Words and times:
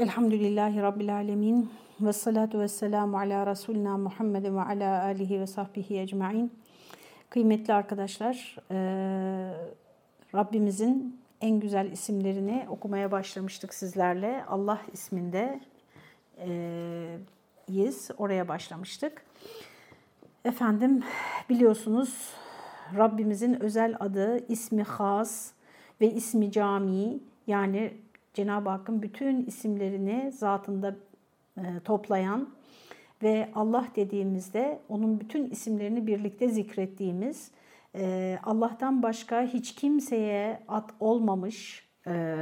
Elhamdülillahi 0.00 0.82
Rabbil 0.82 1.14
Alemin 1.14 1.70
ve 2.00 2.12
salatu 2.12 2.60
ve 2.60 2.68
selamu 2.68 3.18
ala 3.18 3.46
Resulina 3.46 3.98
Muhammed 3.98 4.44
ve 4.44 4.60
ala 4.60 5.02
alihi 5.02 5.40
ve 5.40 5.46
sahbihi 5.46 6.00
ecmain. 6.00 6.52
Kıymetli 7.30 7.74
arkadaşlar, 7.74 8.56
e, 8.70 8.76
Rabbimizin 10.34 11.20
en 11.40 11.60
güzel 11.60 11.92
isimlerini 11.92 12.66
okumaya 12.68 13.12
başlamıştık 13.12 13.74
sizlerle. 13.74 14.44
Allah 14.48 14.80
isminde 14.92 15.60
e, 16.38 17.18
yiz, 17.68 18.10
oraya 18.18 18.48
başlamıştık. 18.48 19.24
Efendim 20.44 21.02
biliyorsunuz 21.48 22.30
Rabbimizin 22.96 23.62
özel 23.62 23.96
adı, 24.00 24.46
ismi 24.48 24.82
has 24.82 25.52
ve 26.00 26.10
ismi 26.10 26.52
cami 26.52 27.18
yani 27.46 27.92
Cenab-ı 28.34 28.68
Hakk'ın 28.68 29.02
bütün 29.02 29.46
isimlerini 29.46 30.32
zatında 30.32 30.96
e, 31.56 31.62
toplayan 31.84 32.48
ve 33.22 33.48
Allah 33.54 33.86
dediğimizde 33.96 34.80
onun 34.88 35.20
bütün 35.20 35.50
isimlerini 35.50 36.06
birlikte 36.06 36.48
zikrettiğimiz 36.48 37.50
e, 37.94 38.38
Allah'tan 38.42 39.02
başka 39.02 39.42
hiç 39.42 39.74
kimseye 39.74 40.60
at 40.68 40.90
olmamış 41.00 41.88
e, 42.06 42.36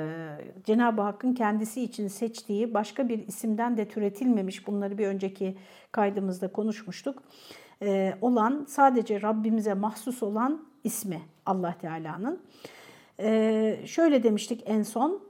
Cenab-ı 0.64 1.02
Hakk'ın 1.02 1.34
kendisi 1.34 1.82
için 1.82 2.08
seçtiği 2.08 2.74
başka 2.74 3.08
bir 3.08 3.26
isimden 3.26 3.76
de 3.76 3.88
türetilmemiş 3.88 4.66
bunları 4.66 4.98
bir 4.98 5.06
önceki 5.06 5.56
kaydımızda 5.92 6.52
konuşmuştuk 6.52 7.22
olan 8.20 8.64
sadece 8.68 9.22
Rabbimize 9.22 9.74
mahsus 9.74 10.22
olan 10.22 10.64
ismi 10.84 11.22
Allah 11.46 11.74
Teala'nın. 11.80 12.40
Şöyle 13.86 14.22
demiştik 14.22 14.62
en 14.66 14.82
son 14.82 15.29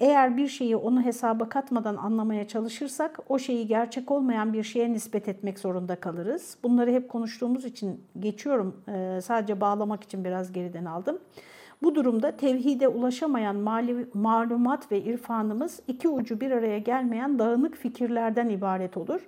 eğer 0.00 0.36
bir 0.36 0.48
şeyi 0.48 0.76
onu 0.76 1.02
hesaba 1.02 1.48
katmadan 1.48 1.96
anlamaya 1.96 2.48
çalışırsak 2.48 3.18
o 3.28 3.38
şeyi 3.38 3.66
gerçek 3.66 4.10
olmayan 4.10 4.52
bir 4.52 4.62
şeye 4.62 4.92
nispet 4.92 5.28
etmek 5.28 5.58
zorunda 5.58 5.96
kalırız. 5.96 6.56
Bunları 6.62 6.92
hep 6.92 7.08
konuştuğumuz 7.08 7.64
için 7.64 8.00
geçiyorum. 8.18 8.82
Ee, 8.88 9.20
sadece 9.22 9.60
bağlamak 9.60 10.04
için 10.04 10.24
biraz 10.24 10.52
geriden 10.52 10.84
aldım. 10.84 11.18
Bu 11.82 11.94
durumda 11.94 12.36
tevhide 12.36 12.88
ulaşamayan 12.88 13.56
mali, 13.56 14.06
malumat 14.14 14.92
ve 14.92 15.00
irfanımız 15.00 15.80
iki 15.88 16.08
ucu 16.08 16.40
bir 16.40 16.50
araya 16.50 16.78
gelmeyen 16.78 17.38
dağınık 17.38 17.76
fikirlerden 17.76 18.48
ibaret 18.48 18.96
olur. 18.96 19.20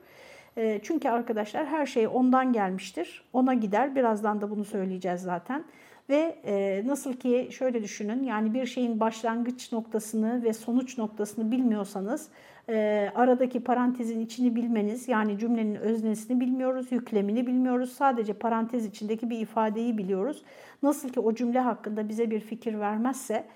Ee, 0.59 0.81
çünkü 0.83 1.09
arkadaşlar 1.09 1.67
her 1.67 1.87
şey 1.87 2.07
ondan 2.07 2.53
gelmiştir. 2.53 3.25
Ona 3.33 3.55
gider. 3.55 3.97
Birazdan 3.97 4.41
da 4.41 4.51
bunu 4.51 4.65
söyleyeceğiz 4.65 5.21
zaten. 5.21 5.65
Ve 6.09 6.39
e, 6.45 6.83
nasıl 6.87 7.13
ki 7.13 7.49
şöyle 7.51 7.83
düşünün 7.83 8.23
yani 8.23 8.55
bir 8.55 8.67
şeyin 8.67 9.01
başlangıç 9.01 9.73
noktasını 9.73 10.45
ve 10.45 10.53
sonuç 10.53 10.99
noktasını 10.99 11.51
bilmiyorsanız 11.51 12.29
e, 12.69 13.09
aradaki 13.15 13.65
parantezin 13.65 14.21
içini 14.21 14.57
bilmeniz 14.57 15.09
yani 15.09 15.39
cümlenin 15.39 15.75
öznesini 15.75 16.41
bilmiyoruz, 16.41 16.93
yüklemini 16.93 17.47
bilmiyoruz. 17.47 17.93
Sadece 17.93 18.33
parantez 18.33 18.87
içindeki 18.87 19.31
bir 19.31 19.39
ifadeyi 19.39 19.99
biliyoruz. 19.99 20.43
Nasıl 20.83 21.09
ki 21.09 21.21
o 21.21 21.35
cümle 21.35 21.61
hakkında 21.61 22.09
bize 22.09 22.31
bir 22.31 22.41
fikir 22.41 22.81
vermezse 22.81 23.47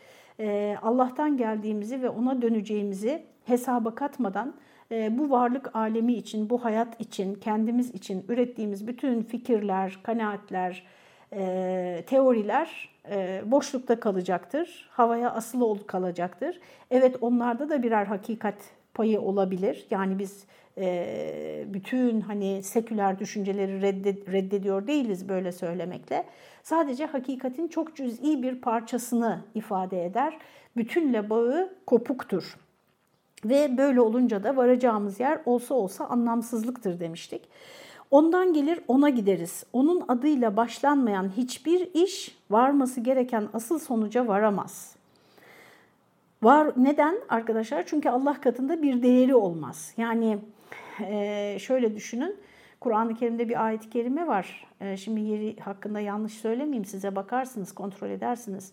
e, 0.41 0.77
Allah'tan 0.83 1.37
geldiğimizi 1.37 2.03
ve 2.03 2.09
ona 2.09 2.43
döneceğimizi 2.43 3.23
hesaba 3.45 3.95
katmadan 3.95 4.55
e, 4.93 5.19
bu 5.19 5.31
varlık 5.31 5.77
alemi 5.77 6.13
için, 6.13 6.51
bu 6.51 6.65
hayat 6.65 7.01
için, 7.01 7.35
kendimiz 7.35 7.91
için 7.95 8.25
ürettiğimiz 8.29 8.87
bütün 8.87 9.23
fikirler, 9.23 9.99
kanaatler, 10.03 10.87
e, 11.33 12.05
teoriler 12.07 12.89
e, 13.11 13.43
boşlukta 13.47 14.01
kalacaktır. 14.01 14.89
Havaya 14.91 15.31
asılı 15.31 15.87
kalacaktır. 15.87 16.61
Evet 16.91 17.17
onlarda 17.21 17.69
da 17.71 17.83
birer 17.83 18.07
hakikat 18.07 18.55
payı 18.95 19.21
olabilir. 19.21 19.87
Yani 19.91 20.19
biz 20.19 20.45
e, 20.79 21.65
bütün 21.67 22.21
hani 22.21 22.63
seküler 22.63 23.19
düşünceleri 23.19 23.83
reddediyor 24.33 24.87
değiliz 24.87 25.29
böyle 25.29 25.53
söylemekle. 25.53 26.25
Sadece 26.63 27.07
hakikatin 27.07 27.69
çok 27.69 27.97
cüz'i 27.97 28.43
bir 28.43 28.61
parçasını 28.61 29.41
ifade 29.55 30.05
eder. 30.05 30.39
Bütünle 30.77 31.31
bağı 31.31 31.73
kopuktur. 31.87 32.57
Ve 33.45 33.79
böyle 33.79 34.01
olunca 34.01 34.45
da 34.45 34.57
varacağımız 34.57 35.21
yer 35.21 35.41
olsa 35.47 35.75
olsa 35.75 36.05
anlamsızlıktır 36.05 37.01
demiştik. 37.01 37.43
Ondan 38.11 38.53
gelir 38.53 38.81
ona 38.89 39.09
gideriz. 39.09 39.65
Onun 39.73 40.05
adıyla 40.09 40.57
başlanmayan 40.57 41.33
hiçbir 41.37 41.95
iş 41.95 42.39
varması 42.51 43.01
gereken 43.01 43.49
asıl 43.53 43.79
sonuca 43.79 44.29
varamaz. 44.29 44.97
Var 46.43 46.73
neden 46.77 47.17
arkadaşlar? 47.29 47.87
Çünkü 47.87 48.09
Allah 48.09 48.41
katında 48.41 48.83
bir 48.83 49.03
değeri 49.03 49.35
olmaz. 49.35 49.95
Yani 49.97 50.39
e, 51.01 51.57
şöyle 51.61 51.97
düşünün. 51.97 52.37
Kur'an-ı 52.81 53.15
Kerim'de 53.15 53.49
bir 53.49 53.65
ayet-i 53.65 53.91
kerime 53.91 54.27
var. 54.27 54.67
E, 54.81 54.97
şimdi 54.97 55.21
yeri 55.21 55.61
hakkında 55.61 56.01
yanlış 56.01 56.33
söylemeyeyim 56.33 56.85
size 56.85 57.17
bakarsınız, 57.17 57.73
kontrol 57.73 58.11
edersiniz. 58.11 58.73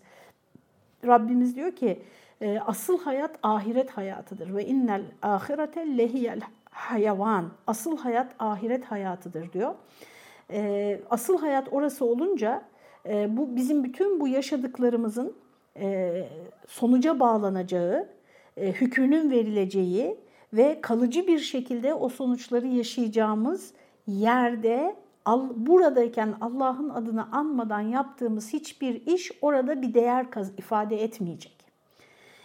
Rabbimiz 1.06 1.56
diyor 1.56 1.72
ki 1.72 2.02
e, 2.40 2.58
asıl 2.58 3.00
hayat 3.00 3.38
ahiret 3.42 3.90
hayatıdır 3.90 4.54
ve 4.54 4.66
innel 4.66 5.02
ahirete 5.22 5.98
lehiyel 5.98 6.40
hayvan, 6.70 7.50
asıl 7.66 7.98
hayat 7.98 8.34
ahiret 8.38 8.84
hayatıdır 8.84 9.52
diyor. 9.52 9.74
E, 10.50 11.00
asıl 11.10 11.38
hayat 11.38 11.68
orası 11.72 12.04
olunca 12.04 12.62
e, 13.06 13.36
bu 13.36 13.56
bizim 13.56 13.84
bütün 13.84 14.20
bu 14.20 14.28
yaşadıklarımızın 14.28 15.36
e, 15.76 16.28
sonuca 16.66 17.20
bağlanacağı, 17.20 18.08
e, 18.56 18.72
hükmünün 18.72 19.30
verileceği 19.30 20.16
ve 20.52 20.80
kalıcı 20.80 21.26
bir 21.26 21.38
şekilde 21.38 21.94
o 21.94 22.08
sonuçları 22.08 22.66
yaşayacağımız 22.66 23.72
yerde 24.06 24.96
buradayken 25.56 26.34
Allah'ın 26.40 26.88
adını 26.88 27.32
anmadan 27.32 27.80
yaptığımız 27.80 28.52
hiçbir 28.52 29.06
iş 29.06 29.32
orada 29.42 29.82
bir 29.82 29.94
değer 29.94 30.26
ifade 30.58 31.02
etmeyecek. 31.02 31.58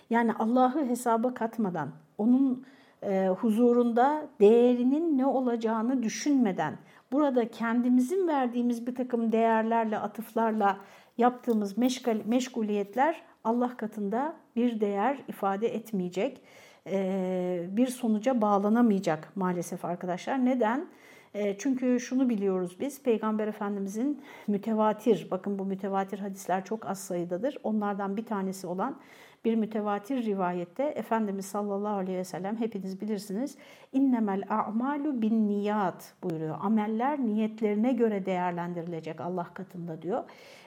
Yani 0.10 0.34
Allah'ı 0.34 0.86
hesaba 0.86 1.34
katmadan, 1.34 1.90
onun 2.18 2.66
e, 3.10 3.28
huzurunda 3.28 4.28
değerinin 4.40 5.18
ne 5.18 5.26
olacağını 5.26 6.04
düşünmeden, 6.04 6.78
burada 7.12 7.52
kendimizin 7.52 8.28
verdiğimiz 8.28 8.88
bir 8.88 8.96
takım 8.96 9.32
değerlerle, 9.32 9.98
atıflarla 9.98 10.78
yaptığımız 11.18 11.78
meşgal, 11.78 12.22
meşguliyetler 12.26 13.22
Allah 13.44 13.78
katında 13.78 14.36
bir 14.56 14.80
değer 14.80 15.18
ifade 15.28 15.76
etmeyecek, 15.76 16.42
e, 16.88 17.66
bir 17.72 17.88
sonuca 17.88 18.42
bağlanamayacak 18.42 19.32
maalesef 19.36 19.86
arkadaşlar. 19.86 20.46
Neden? 20.46 20.88
E, 21.34 21.58
çünkü 21.58 22.00
şunu 22.00 22.30
biliyoruz 22.30 22.78
biz, 22.80 23.04
Peygamber 23.04 23.48
Efendimizin 23.48 24.22
mütevatir, 24.48 25.28
bakın 25.32 25.60
bu 25.60 25.66
mütevatir 25.66 26.20
hadisler 26.20 26.66
çok 26.66 26.86
az 26.86 27.00
sayıdadır. 27.00 27.58
Onlardan 27.64 28.18
bir 28.18 28.26
tanesi 28.26 28.68
olan 28.68 29.00
bir 29.46 29.56
mütevatir 29.56 30.26
rivayette 30.26 30.84
Efendimiz 30.84 31.46
sallallahu 31.46 31.96
aleyhi 31.96 32.18
ve 32.18 32.24
sellem 32.24 32.58
hepiniz 32.58 33.02
bilirsiniz 33.02 33.58
innemel 33.94 34.44
a'malu 34.50 35.22
bin 35.22 35.48
niyat 35.48 36.14
buyuruyor. 36.24 36.58
Ameller 36.62 37.20
niyetlerine 37.20 37.94
göre 37.94 38.26
değerlendirilecek 38.26 39.22
Allah 39.22 39.48
katında 39.54 40.02
diyor. 40.02 40.24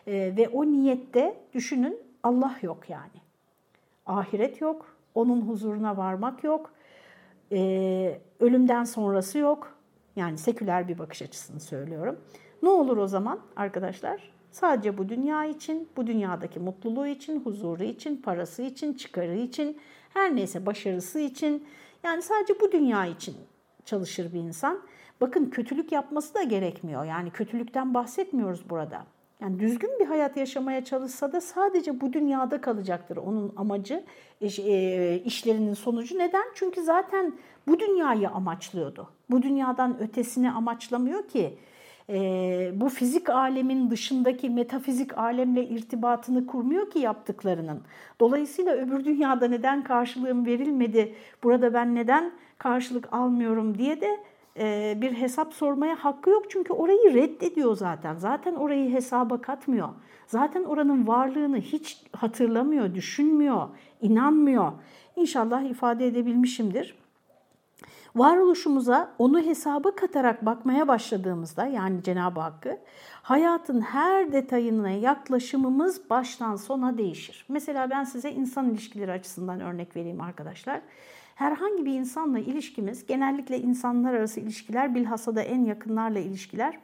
E, 0.07 0.37
ve 0.37 0.49
o 0.49 0.67
niyette 0.67 1.37
düşünün 1.55 1.99
Allah 2.23 2.57
yok 2.63 2.91
yani. 2.91 3.21
Ahiret 4.07 4.61
yok, 4.61 4.97
onun 5.15 5.41
huzuruna 5.41 5.97
varmak 5.97 6.45
yok, 6.45 6.73
e, 7.53 8.21
ölümden 8.41 8.85
sonrası 8.85 9.39
yok. 9.39 9.77
Yani 10.17 10.39
seküler 10.39 10.89
bir 10.89 10.99
bakış 10.99 11.23
açısını 11.23 11.61
söylüyorum. 11.61 12.21
Ne 12.63 12.69
olur 12.69 12.97
o 12.97 13.07
zaman 13.07 13.41
arkadaşlar? 13.57 14.36
Sadece 14.57 14.99
bu 14.99 15.09
dünya 15.09 15.45
için, 15.45 15.89
bu 15.97 16.07
dünyadaki 16.07 16.61
mutluluğu 16.61 17.07
için, 17.07 17.41
huzuru 17.41 17.83
için, 17.85 18.17
parası 18.17 18.63
için, 18.63 18.93
çıkarı 18.93 19.37
için, 19.37 19.79
her 20.15 20.37
neyse 20.37 20.67
başarısı 20.67 21.19
için, 21.21 21.67
yani 22.03 22.23
sadece 22.23 22.61
bu 22.61 22.73
dünya 22.73 23.07
için 23.07 23.35
çalışır 23.85 24.33
bir 24.33 24.39
insan. 24.39 24.81
Bakın 25.21 25.51
kötülük 25.51 25.93
yapması 25.93 26.35
da 26.35 26.43
gerekmiyor. 26.43 27.05
Yani 27.05 27.31
kötülükten 27.31 27.95
bahsetmiyoruz 27.95 28.71
burada. 28.71 29.07
Yani 29.41 29.61
düzgün 29.61 29.91
bir 30.01 30.07
hayat 30.07 30.37
yaşamaya 30.37 30.85
çalışsa 30.85 31.33
da 31.33 31.41
sadece 31.41 32.01
bu 32.01 32.13
dünyada 32.13 32.61
kalacaktır 32.61 33.17
onun 33.17 33.53
amacı, 33.57 34.05
e, 34.41 34.47
e, 34.47 35.23
işlerinin 35.25 35.75
sonucu. 35.75 36.19
Neden? 36.19 36.45
Çünkü 36.55 36.83
zaten 36.83 37.33
bu 37.69 37.81
dünyayı 37.81 38.29
amaçlıyordu. 38.29 39.09
Bu 39.31 39.43
dünyadan 39.43 40.01
ötesini 40.01 40.51
amaçlamıyor 40.51 41.29
ki 41.29 41.59
bu 42.81 42.89
fizik 42.89 43.31
alemin 43.31 43.91
dışındaki 43.91 44.51
metafizik 44.51 45.19
alemle 45.19 45.69
irtibatını 45.69 46.47
kurmuyor 46.47 46.91
ki 46.91 46.99
yaptıklarının. 46.99 47.81
Dolayısıyla 48.21 48.73
öbür 48.73 49.05
dünyada 49.05 49.49
neden 49.49 49.85
karşılığım 49.85 50.47
verilmedi, 50.47 51.15
burada 51.43 51.75
ben 51.75 51.95
neden 51.95 52.33
karşılık 52.59 53.13
almıyorum 53.13 53.79
diye 53.79 54.01
de 54.01 54.21
e, 54.59 54.95
bir 55.01 55.13
hesap 55.13 55.55
sormaya 55.55 55.95
hakkı 55.95 56.31
yok 56.31 56.51
çünkü 56.51 56.73
orayı 56.73 57.15
reddediyor 57.15 57.77
zaten. 57.77 58.15
Zaten 58.15 58.55
orayı 58.55 58.93
hesaba 58.93 59.41
katmıyor. 59.41 59.89
Zaten 60.27 60.65
oranın 60.65 61.07
varlığını 61.07 61.59
hiç 61.59 62.03
hatırlamıyor, 62.13 62.95
düşünmüyor, 62.95 63.69
inanmıyor. 64.01 64.73
İnşallah 65.17 65.63
ifade 65.63 66.07
edebilmişimdir. 66.07 67.06
Varoluşumuza 68.17 69.15
onu 69.19 69.41
hesaba 69.41 69.95
katarak 69.95 70.47
bakmaya 70.47 70.89
başladığımızda 70.89 71.67
yani 71.67 72.03
Cenab-ı 72.03 72.41
Hakk'ı 72.41 72.79
hayatın 73.23 73.81
her 73.81 74.33
detayına 74.33 74.91
yaklaşımımız 74.91 76.11
baştan 76.11 76.57
sona 76.57 76.99
değişir. 76.99 77.47
Mesela 77.49 77.91
ben 77.91 78.05
size 78.05 78.31
insan 78.33 78.71
ilişkileri 78.71 79.13
açısından 79.13 79.61
örnek 79.61 79.97
vereyim 79.97 80.21
arkadaşlar. 80.21 80.81
Herhangi 81.35 81.85
bir 81.85 81.93
insanla 81.93 82.39
ilişkimiz, 82.39 83.07
genellikle 83.07 83.59
insanlar 83.59 84.15
arası 84.15 84.41
ilişkiler, 84.41 84.95
bilhassa 84.95 85.37
da 85.37 85.43
en 85.43 85.65
yakınlarla 85.65 86.19
ilişkiler 86.19 86.79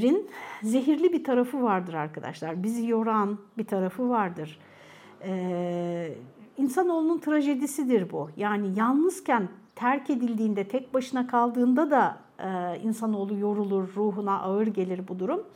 rin 0.00 0.30
zehirli 0.62 1.12
bir 1.12 1.24
tarafı 1.24 1.62
vardır 1.62 1.94
arkadaşlar. 1.94 2.62
Bizi 2.62 2.86
yoran 2.86 3.38
bir 3.58 3.64
tarafı 3.64 4.08
vardır. 4.08 4.58
Ee, 5.22 6.14
insanoğlunun 6.58 7.18
trajedisidir 7.18 8.12
bu. 8.12 8.30
Yani 8.36 8.68
yalnızken 8.76 9.48
terk 9.76 10.10
edildiğinde, 10.10 10.68
tek 10.68 10.94
başına 10.94 11.26
kaldığında 11.26 11.90
da 11.90 12.16
e, 12.38 12.80
insanoğlu 12.80 13.38
yorulur, 13.38 13.88
ruhuna 13.96 14.40
ağır 14.40 14.66
gelir 14.66 15.08
bu 15.08 15.18
durum. 15.18 15.46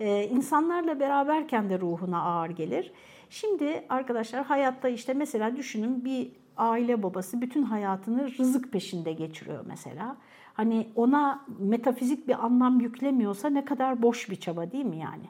E, 0.00 0.28
insanlarla 0.28 1.00
beraberken 1.00 1.70
de 1.70 1.80
ruhuna 1.80 2.22
ağır 2.22 2.50
gelir. 2.50 2.92
Şimdi 3.30 3.84
arkadaşlar 3.88 4.44
hayatta 4.44 4.88
işte 4.88 5.14
mesela 5.14 5.56
düşünün 5.56 6.04
bir 6.04 6.32
aile 6.56 7.02
babası 7.02 7.40
bütün 7.40 7.62
hayatını 7.62 8.30
rızık 8.38 8.72
peşinde 8.72 9.12
geçiriyor 9.12 9.64
mesela. 9.66 10.16
Hani 10.54 10.88
ona 10.94 11.44
metafizik 11.58 12.28
bir 12.28 12.44
anlam 12.44 12.80
yüklemiyorsa 12.80 13.48
ne 13.48 13.64
kadar 13.64 14.02
boş 14.02 14.30
bir 14.30 14.36
çaba 14.36 14.72
değil 14.72 14.84
mi 14.84 14.98
yani? 14.98 15.26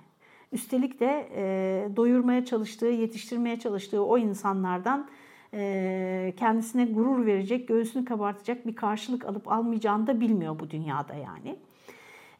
Üstelik 0.53 1.01
de 1.01 1.29
e, 1.37 1.97
doyurmaya 1.97 2.45
çalıştığı, 2.45 2.87
yetiştirmeye 2.87 3.59
çalıştığı 3.59 4.05
o 4.05 4.19
insanlardan 4.19 5.09
e, 5.55 6.35
kendisine 6.37 6.85
gurur 6.85 7.27
verecek, 7.27 7.69
göğsünü 7.69 8.05
kabartacak 8.05 8.67
bir 8.67 8.77
karşılık 8.77 9.25
alıp 9.25 9.53
almayacağını 9.53 10.07
da 10.07 10.21
bilmiyor 10.21 10.59
bu 10.59 10.71
dünyada 10.71 11.15
yani. 11.15 11.57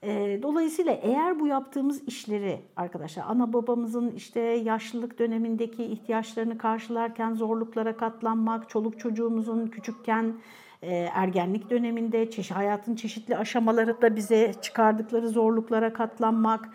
E, 0.03 0.39
dolayısıyla 0.43 0.93
eğer 0.93 1.41
bu 1.41 1.47
yaptığımız 1.47 2.03
işleri 2.09 2.61
arkadaşlar 2.77 3.25
ana 3.29 3.53
babamızın 3.53 4.11
işte 4.11 4.41
yaşlılık 4.41 5.19
dönemindeki 5.19 5.85
ihtiyaçlarını 5.85 6.59
karşılarken 6.59 7.35
zorluklara 7.35 7.97
katlanmak, 7.97 8.69
çoluk 8.69 9.01
çocuğumuzun 9.01 9.67
küçükken 9.67 10.35
e, 10.83 10.95
ergenlik 10.95 11.71
döneminde 11.71 12.31
hayatın 12.55 12.95
çeşitli 12.95 13.37
aşamalarında 13.37 14.17
bize 14.17 14.55
çıkardıkları 14.63 15.29
zorluklara 15.29 15.93
katlanmak, 15.93 16.69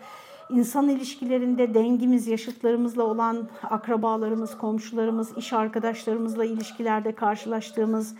insan 0.52 0.88
ilişkilerinde 0.88 1.74
dengimiz, 1.74 2.26
yaşıtlarımızla 2.26 3.02
olan 3.02 3.48
akrabalarımız, 3.70 4.58
komşularımız, 4.58 5.36
iş 5.36 5.52
arkadaşlarımızla 5.52 6.44
ilişkilerde 6.44 7.14
karşılaştığımız 7.14 8.14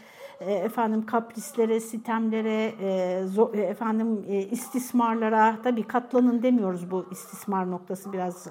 e, 0.46 0.52
efendim 0.52 1.06
kaprislere, 1.06 1.80
sitemlere, 1.80 2.72
e, 2.80 3.24
e, 3.54 3.60
efendim 3.60 4.24
istismarlara 4.50 5.56
tabii 5.64 5.82
katlanın 5.82 6.42
demiyoruz 6.42 6.90
bu 6.90 7.06
istismar 7.10 7.70
noktası 7.70 8.12
biraz 8.12 8.48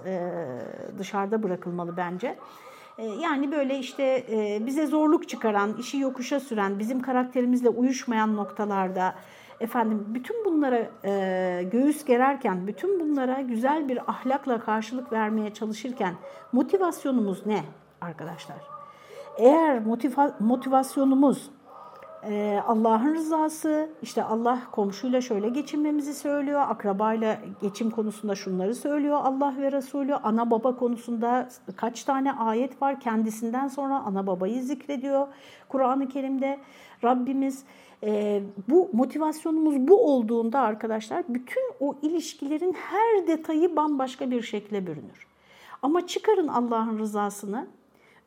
dışarıda 0.98 1.44
bırakılmalı 1.44 1.98
bence. 1.98 2.38
Yani 3.22 3.52
böyle 3.52 3.80
işte 3.80 4.26
bize 4.66 4.88
zorluk 4.88 5.30
çıkaran, 5.30 5.78
işi 5.78 5.98
yokuşa 5.98 6.40
süren, 6.40 6.80
bizim 6.80 7.02
karakterimizle 7.02 7.70
uyuşmayan 7.70 8.36
noktalarda 8.36 9.16
efendim 9.62 10.06
bütün 10.08 10.46
bunlara 10.46 10.90
e, 11.06 11.64
göğüs 11.72 12.06
gererken, 12.06 12.68
bütün 12.68 13.00
bunlara 13.00 13.42
güzel 13.42 13.90
bir 13.90 14.12
ahlakla 14.12 14.60
karşılık 14.60 15.12
vermeye 15.12 15.54
çalışırken 15.54 16.14
motivasyonumuz 16.52 17.46
ne 17.46 17.64
arkadaşlar? 18.02 18.58
Eğer 19.38 19.80
motiva 19.80 20.36
motivasyonumuz 20.40 21.52
e, 22.24 22.62
Allah'ın 22.68 23.16
rızası, 23.16 23.90
işte 24.02 24.24
Allah 24.24 24.60
komşuyla 24.72 25.22
şöyle 25.22 25.50
geçinmemizi 25.50 26.14
söylüyor, 26.14 26.62
akrabayla 26.68 27.38
geçim 27.62 27.92
konusunda 27.92 28.36
şunları 28.36 28.76
söylüyor 28.76 29.20
Allah 29.24 29.56
ve 29.58 29.72
Resulü, 29.72 30.16
ana 30.16 30.52
baba 30.52 30.76
konusunda 30.76 31.50
kaç 31.76 32.04
tane 32.04 32.34
ayet 32.34 32.82
var 32.82 33.00
kendisinden 33.00 33.68
sonra 33.68 34.00
ana 34.00 34.28
babayı 34.28 34.64
zikrediyor 34.64 35.28
Kur'an-ı 35.70 36.08
Kerim'de 36.08 36.60
Rabbimiz. 37.04 37.66
E, 38.04 38.42
bu 38.70 38.90
motivasyonumuz 38.94 39.88
bu 39.88 40.14
olduğunda 40.14 40.60
arkadaşlar 40.60 41.24
bütün 41.30 41.74
o 41.80 41.96
ilişkilerin 42.02 42.74
her 42.74 43.28
detayı 43.28 43.76
bambaşka 43.76 44.32
bir 44.32 44.42
şekle 44.42 44.88
bürünür. 44.88 45.28
Ama 45.82 46.08
çıkarın 46.08 46.48
Allah'ın 46.48 47.00
rızasını, 47.00 47.68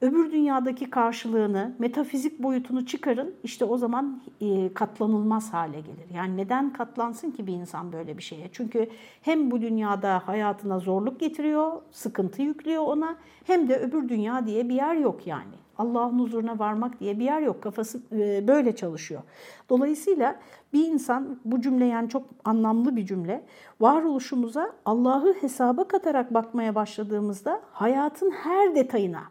öbür 0.00 0.32
dünyadaki 0.32 0.91
karşılığını, 0.91 1.75
metafizik 1.79 2.43
boyutunu 2.43 2.87
çıkarın, 2.87 3.35
işte 3.44 3.65
o 3.65 3.79
zaman 3.79 4.23
e, 4.41 4.75
katlanılmaz 4.75 5.53
hale 5.53 5.81
gelir. 5.81 6.15
Yani 6.15 6.37
neden 6.37 6.73
katlansın 6.73 7.31
ki 7.31 7.47
bir 7.47 7.53
insan 7.53 7.93
böyle 7.93 8.19
bir 8.19 8.23
şeye? 8.23 8.49
Çünkü 8.53 8.88
hem 9.23 9.50
bu 9.50 9.61
dünyada 9.61 10.23
hayatına 10.26 10.79
zorluk 10.79 11.21
getiriyor, 11.21 11.73
sıkıntı 11.91 12.43
yüklüyor 12.43 12.82
ona, 12.82 13.17
hem 13.44 13.69
de 13.69 13.76
öbür 13.76 14.09
dünya 14.09 14.47
diye 14.47 14.69
bir 14.69 14.75
yer 14.75 14.94
yok 14.94 15.26
yani. 15.26 15.63
Allah'ın 15.79 16.19
huzuruna 16.19 16.59
varmak 16.59 17.00
diye 17.00 17.19
bir 17.19 17.25
yer 17.25 17.41
yok. 17.41 17.62
Kafası 17.62 18.00
e, 18.12 18.49
böyle 18.49 18.76
çalışıyor. 18.76 19.23
Dolayısıyla 19.69 20.37
bir 20.73 20.87
insan 20.87 21.38
bu 21.44 21.61
cümle 21.61 21.85
yani 21.85 22.09
çok 22.09 22.23
anlamlı 22.44 22.97
bir 22.97 23.06
cümle. 23.06 23.44
Varoluşumuza 23.81 24.73
Allah'ı 24.85 25.35
hesaba 25.41 25.88
katarak 25.88 26.35
bakmaya 26.35 26.75
başladığımızda 26.75 27.61
hayatın 27.73 28.31
her 28.31 28.75
detayına 28.75 29.23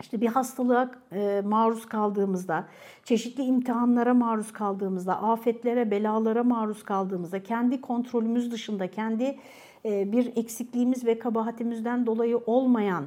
işte 0.00 0.20
bir 0.20 0.26
hastalığa 0.26 0.90
e, 1.12 1.42
maruz 1.44 1.86
kaldığımızda, 1.86 2.64
çeşitli 3.04 3.42
imtihanlara 3.42 4.14
maruz 4.14 4.52
kaldığımızda, 4.52 5.22
afetlere, 5.22 5.90
belalara 5.90 6.44
maruz 6.44 6.82
kaldığımızda, 6.82 7.42
kendi 7.42 7.80
kontrolümüz 7.80 8.52
dışında, 8.52 8.90
kendi 8.90 9.38
e, 9.84 10.12
bir 10.12 10.32
eksikliğimiz 10.36 11.06
ve 11.06 11.18
kabahatimizden 11.18 12.06
dolayı 12.06 12.38
olmayan 12.46 13.04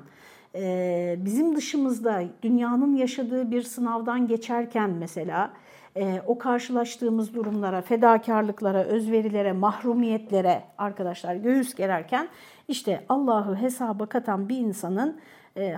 bizim 1.25 1.55
dışımızda 1.55 2.23
dünyanın 2.43 2.95
yaşadığı 2.95 3.51
bir 3.51 3.61
sınavdan 3.61 4.27
geçerken 4.27 4.89
mesela 4.89 5.53
o 6.27 6.37
karşılaştığımız 6.37 7.33
durumlara, 7.33 7.81
fedakarlıklara, 7.81 8.83
özverilere, 8.83 9.51
mahrumiyetlere 9.51 10.63
arkadaşlar 10.77 11.35
göğüs 11.35 11.75
gererken 11.75 12.27
işte 12.67 13.05
Allah'ı 13.09 13.55
hesaba 13.55 14.05
katan 14.05 14.49
bir 14.49 14.57
insanın 14.57 15.19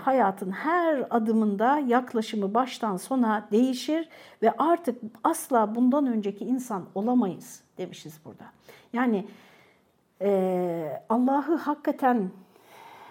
hayatın 0.01 0.51
her 0.51 1.05
adımında 1.09 1.79
yaklaşımı 1.87 2.53
baştan 2.53 2.97
sona 2.97 3.47
değişir 3.51 4.09
ve 4.41 4.51
artık 4.57 5.01
asla 5.23 5.75
bundan 5.75 6.05
önceki 6.05 6.45
insan 6.45 6.85
olamayız 6.95 7.63
demişiz 7.77 8.19
burada. 8.25 8.45
Yani 8.93 9.27
Allah'ı 11.09 11.55
hakikaten 11.55 12.31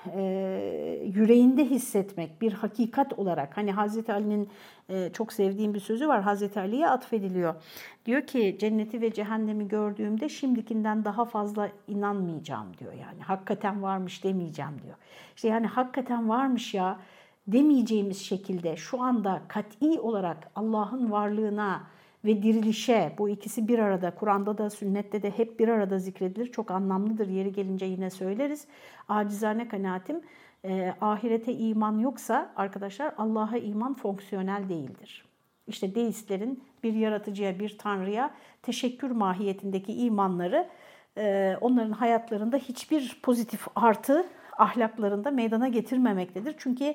e, 0.06 1.02
yüreğinde 1.14 1.64
hissetmek 1.64 2.42
bir 2.42 2.52
hakikat 2.52 3.18
olarak 3.18 3.56
hani 3.56 3.72
Hazreti 3.72 4.12
Ali'nin 4.12 4.48
e, 4.88 5.10
çok 5.12 5.32
sevdiğim 5.32 5.74
bir 5.74 5.80
sözü 5.80 6.08
var 6.08 6.22
Hazreti 6.22 6.60
Ali'ye 6.60 6.88
atfediliyor. 6.88 7.54
Diyor 8.06 8.22
ki 8.22 8.56
cenneti 8.60 9.00
ve 9.00 9.12
cehennemi 9.12 9.68
gördüğümde 9.68 10.28
şimdikinden 10.28 11.04
daha 11.04 11.24
fazla 11.24 11.68
inanmayacağım 11.88 12.76
diyor 12.78 12.92
yani 12.92 13.22
hakikaten 13.22 13.82
varmış 13.82 14.24
demeyeceğim 14.24 14.82
diyor. 14.82 14.96
İşte 15.36 15.48
yani 15.48 15.66
hakikaten 15.66 16.28
varmış 16.28 16.74
ya 16.74 16.98
demeyeceğimiz 17.46 18.20
şekilde 18.20 18.76
şu 18.76 19.02
anda 19.02 19.42
kat'i 19.48 20.00
olarak 20.00 20.50
Allah'ın 20.56 21.10
varlığına 21.10 21.82
ve 22.24 22.42
dirilişe 22.42 23.12
bu 23.18 23.28
ikisi 23.28 23.68
bir 23.68 23.78
arada 23.78 24.10
Kur'an'da 24.14 24.58
da 24.58 24.70
sünnette 24.70 25.22
de 25.22 25.30
hep 25.30 25.60
bir 25.60 25.68
arada 25.68 25.98
zikredilir. 25.98 26.52
Çok 26.52 26.70
anlamlıdır 26.70 27.28
yeri 27.28 27.52
gelince 27.52 27.86
yine 27.86 28.10
söyleriz. 28.10 28.66
Acizane 29.08 29.68
kanaatim 29.68 30.20
e, 30.64 30.94
ahirete 31.00 31.52
iman 31.54 31.98
yoksa 31.98 32.52
arkadaşlar 32.56 33.14
Allah'a 33.18 33.56
iman 33.56 33.94
fonksiyonel 33.94 34.68
değildir. 34.68 35.24
İşte 35.66 35.94
deistlerin 35.94 36.64
bir 36.82 36.92
yaratıcıya, 36.92 37.58
bir 37.58 37.78
tanrıya 37.78 38.34
teşekkür 38.62 39.10
mahiyetindeki 39.10 39.92
imanları 39.92 40.68
e, 41.18 41.56
onların 41.60 41.92
hayatlarında 41.92 42.56
hiçbir 42.56 43.20
pozitif 43.22 43.66
artı 43.74 44.26
ahlaklarında 44.58 45.30
meydana 45.30 45.68
getirmemektedir. 45.68 46.54
Çünkü 46.58 46.94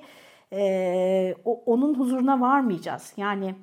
e, 0.53 1.35
o, 1.45 1.63
onun 1.65 1.99
huzuruna 1.99 2.41
varmayacağız. 2.41 3.13
Yani 3.17 3.55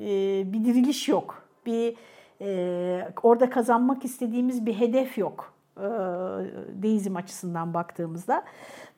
e, 0.00 0.42
bir 0.52 0.64
diriliş 0.64 1.08
yok. 1.08 1.42
Bir 1.66 1.96
e, 2.40 3.08
orada 3.22 3.50
kazanmak 3.50 4.04
istediğimiz 4.04 4.66
bir 4.66 4.74
hedef 4.74 5.18
yok 5.18 5.54
e, 5.76 5.82
deizm 6.82 7.16
açısından 7.16 7.74
baktığımızda. 7.74 8.44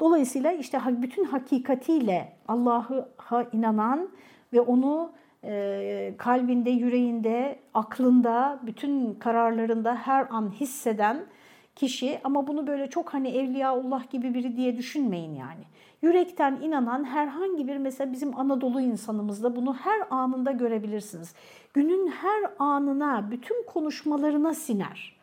Dolayısıyla 0.01 0.53
işte 0.53 0.81
bütün 0.89 1.25
hakikatiyle 1.25 2.33
Allah'a 2.49 3.43
inanan 3.53 4.09
ve 4.53 4.61
onu 4.61 5.13
e, 5.45 6.15
kalbinde, 6.19 6.71
yüreğinde, 6.71 7.59
aklında, 7.75 8.61
bütün 8.67 9.15
kararlarında 9.15 9.95
her 9.95 10.27
an 10.31 10.51
hisseden 10.51 11.27
kişi 11.77 12.21
ama 12.25 12.47
bunu 12.47 12.67
böyle 12.67 12.91
çok 12.91 13.15
hani 13.15 13.29
Evliyaullah 13.29 14.11
gibi 14.11 14.35
biri 14.35 14.57
diye 14.57 14.77
düşünmeyin 14.77 15.35
yani. 15.35 15.65
Yürekten 16.03 16.59
inanan 16.63 17.05
herhangi 17.05 17.69
bir 17.69 17.77
mesela 17.77 18.13
bizim 18.13 18.41
Anadolu 18.41 18.81
insanımızda 18.81 19.57
bunu 19.57 19.75
her 19.75 20.03
anında 20.11 20.51
görebilirsiniz. 20.51 21.35
Günün 21.75 22.07
her 22.07 22.51
anına, 22.59 23.31
bütün 23.31 23.67
konuşmalarına 23.67 24.55
siner. 24.55 25.19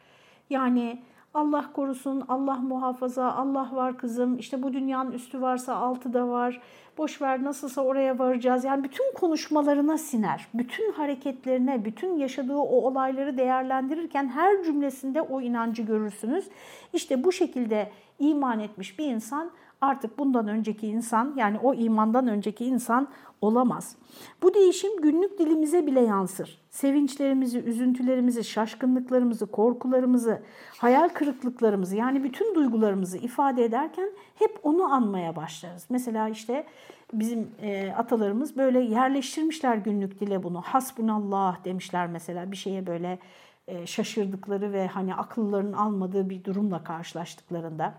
Yani 0.50 1.02
Allah 1.34 1.74
korusun, 1.74 2.24
Allah 2.28 2.56
muhafaza, 2.56 3.32
Allah 3.32 3.70
var 3.74 3.98
kızım, 3.98 4.38
işte 4.38 4.64
bu 4.64 4.74
dünyanın 4.74 5.12
üstü 5.12 5.42
varsa 5.42 5.76
altı 5.76 6.14
da 6.14 6.28
var, 6.28 6.62
boş 6.98 7.22
ver 7.22 7.44
nasılsa 7.44 7.82
oraya 7.82 8.20
varacağız. 8.20 8.64
Yani 8.64 8.84
bütün 8.84 9.14
konuşmalarına 9.14 9.98
siner, 9.98 10.48
bütün 10.54 10.92
hareketlerine, 10.92 11.86
bütün 11.86 12.18
yaşadığı 12.18 12.58
o 12.58 12.88
olayları 12.88 13.38
değerlendirirken 13.38 14.28
her 14.28 14.64
cümlesinde 14.64 15.22
o 15.22 15.42
inancı 15.42 15.82
görürsünüz. 15.82 16.50
İşte 16.94 17.24
bu 17.24 17.32
şekilde 17.32 17.92
iman 18.20 18.60
etmiş 18.60 19.00
bir 19.00 19.06
insan 19.06 19.52
artık 19.86 20.20
bundan 20.20 20.48
önceki 20.48 20.88
insan 20.88 21.34
yani 21.38 21.60
o 21.60 21.74
imandan 21.74 22.28
önceki 22.28 22.66
insan 22.66 23.08
olamaz. 23.42 23.96
Bu 24.44 24.54
değişim 24.54 25.02
günlük 25.02 25.40
dilimize 25.40 25.88
bile 25.88 26.02
yansır. 26.02 26.62
Sevinçlerimizi, 26.70 27.60
üzüntülerimizi, 27.60 28.44
şaşkınlıklarımızı, 28.44 29.46
korkularımızı, 29.46 30.42
hayal 30.78 31.10
kırıklıklarımızı 31.10 31.96
yani 31.96 32.24
bütün 32.24 32.56
duygularımızı 32.56 33.18
ifade 33.18 33.66
ederken 33.66 34.10
hep 34.36 34.60
onu 34.64 34.94
anmaya 34.94 35.36
başlarız. 35.36 35.86
Mesela 35.90 36.30
işte 36.30 36.66
bizim 37.14 37.52
e, 37.62 37.92
atalarımız 37.92 38.58
böyle 38.58 38.80
yerleştirmişler 38.80 39.76
günlük 39.78 40.20
dile 40.20 40.44
bunu. 40.44 40.62
Hasbunallah 40.62 41.66
demişler 41.66 42.08
mesela 42.08 42.52
bir 42.52 42.58
şeye 42.58 42.88
böyle 42.88 43.20
e, 43.68 43.86
şaşırdıkları 43.86 44.74
ve 44.74 44.88
hani 44.88 45.16
akıllarının 45.16 45.74
almadığı 45.74 46.30
bir 46.30 46.44
durumla 46.44 46.84
karşılaştıklarında 46.84 47.94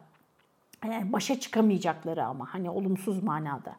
başa 1.13 1.41
çıkamayacakları 1.41 2.25
ama 2.25 2.55
hani 2.55 2.71
olumsuz 2.71 3.23
manada. 3.23 3.77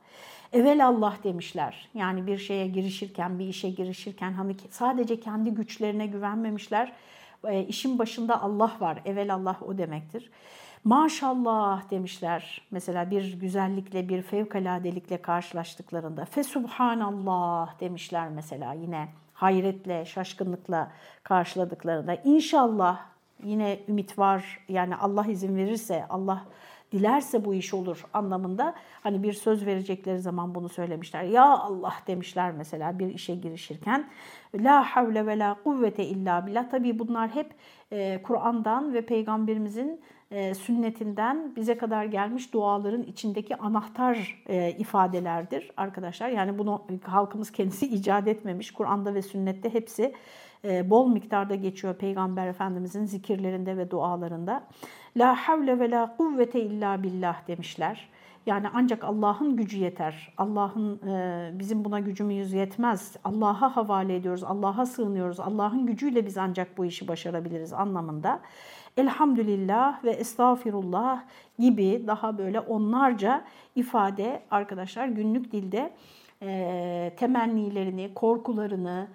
Evel 0.53 0.87
Allah 0.87 1.13
demişler. 1.23 1.89
Yani 1.93 2.27
bir 2.27 2.37
şeye 2.37 2.67
girişirken, 2.67 3.39
bir 3.39 3.45
işe 3.45 3.69
girişirken 3.69 4.33
hani 4.33 4.55
sadece 4.69 5.19
kendi 5.19 5.51
güçlerine 5.51 6.07
güvenmemişler. 6.07 6.93
E, 7.47 7.63
işin 7.63 7.99
başında 7.99 8.41
Allah 8.41 8.71
var. 8.79 9.01
Evel 9.05 9.33
Allah 9.33 9.57
o 9.67 9.77
demektir. 9.77 10.31
Maşallah 10.83 11.91
demişler. 11.91 12.61
Mesela 12.71 13.11
bir 13.11 13.39
güzellikle, 13.39 14.09
bir 14.09 14.21
fevkaladelikle 14.21 15.21
karşılaştıklarında. 15.21 16.25
Fesubhanallah 16.25 17.79
demişler 17.79 18.29
mesela 18.29 18.73
yine 18.73 19.07
hayretle, 19.33 20.05
şaşkınlıkla 20.05 20.91
karşıladıklarında. 21.23 22.15
İnşallah 22.15 22.99
yine 23.43 23.79
ümit 23.87 24.19
var. 24.19 24.59
Yani 24.69 24.95
Allah 24.95 25.25
izin 25.25 25.55
verirse, 25.55 26.05
Allah 26.09 26.45
dilerse 26.91 27.45
bu 27.45 27.53
iş 27.53 27.73
olur 27.73 28.05
anlamında 28.13 28.75
hani 29.03 29.23
bir 29.23 29.33
söz 29.33 29.65
verecekleri 29.65 30.19
zaman 30.19 30.55
bunu 30.55 30.69
söylemişler. 30.69 31.23
Ya 31.23 31.45
Allah 31.45 31.93
demişler 32.07 32.51
mesela 32.51 32.99
bir 32.99 33.07
işe 33.07 33.35
girişirken. 33.35 34.09
La 34.55 34.83
havle 34.83 35.25
ve 35.25 35.39
la 35.39 35.57
kuvvete 35.63 36.05
illa 36.05 36.47
billah. 36.47 36.69
Tabii 36.69 36.99
bunlar 36.99 37.29
hep 37.29 37.55
e, 37.91 38.21
Kur'an'dan 38.23 38.93
ve 38.93 39.05
Peygamberimizin 39.05 40.01
e, 40.31 40.53
sünnetinden 40.53 41.55
bize 41.55 41.77
kadar 41.77 42.05
gelmiş 42.05 42.53
duaların 42.53 43.03
içindeki 43.03 43.55
anahtar 43.55 44.43
e, 44.47 44.71
ifadelerdir 44.71 45.71
arkadaşlar. 45.77 46.29
Yani 46.29 46.57
bunu 46.57 46.85
halkımız 47.03 47.51
kendisi 47.51 47.85
icat 47.95 48.27
etmemiş. 48.27 48.71
Kur'an'da 48.71 49.13
ve 49.13 49.21
sünnette 49.21 49.73
hepsi 49.73 50.13
bol 50.63 51.07
miktarda 51.09 51.55
geçiyor 51.55 51.95
Peygamber 51.95 52.47
Efendimizin 52.47 53.05
zikirlerinde 53.05 53.77
ve 53.77 53.91
dualarında. 53.91 54.67
La 55.17 55.35
havle 55.35 55.79
ve 55.79 55.91
la 55.91 56.15
kuvvete 56.17 56.61
illa 56.61 57.03
billah 57.03 57.47
demişler. 57.47 58.09
Yani 58.45 58.67
ancak 58.73 59.03
Allah'ın 59.03 59.55
gücü 59.55 59.77
yeter. 59.77 60.33
Allah'ın 60.37 61.07
e, 61.07 61.49
bizim 61.59 61.85
buna 61.85 61.99
gücümüz 61.99 62.53
yetmez. 62.53 63.15
Allah'a 63.23 63.75
havale 63.75 64.15
ediyoruz, 64.15 64.43
Allah'a 64.43 64.85
sığınıyoruz. 64.85 65.39
Allah'ın 65.39 65.85
gücüyle 65.85 66.25
biz 66.25 66.37
ancak 66.37 66.77
bu 66.77 66.85
işi 66.85 67.07
başarabiliriz 67.07 67.73
anlamında. 67.73 68.39
Elhamdülillah 68.97 70.03
ve 70.03 70.11
estağfirullah 70.11 71.23
gibi 71.59 72.03
daha 72.07 72.37
böyle 72.37 72.59
onlarca 72.59 73.43
ifade 73.75 74.43
arkadaşlar 74.51 75.07
günlük 75.07 75.51
dilde 75.51 75.93
e, 76.41 77.13
temennilerini, 77.17 78.13
korkularını, 78.13 79.07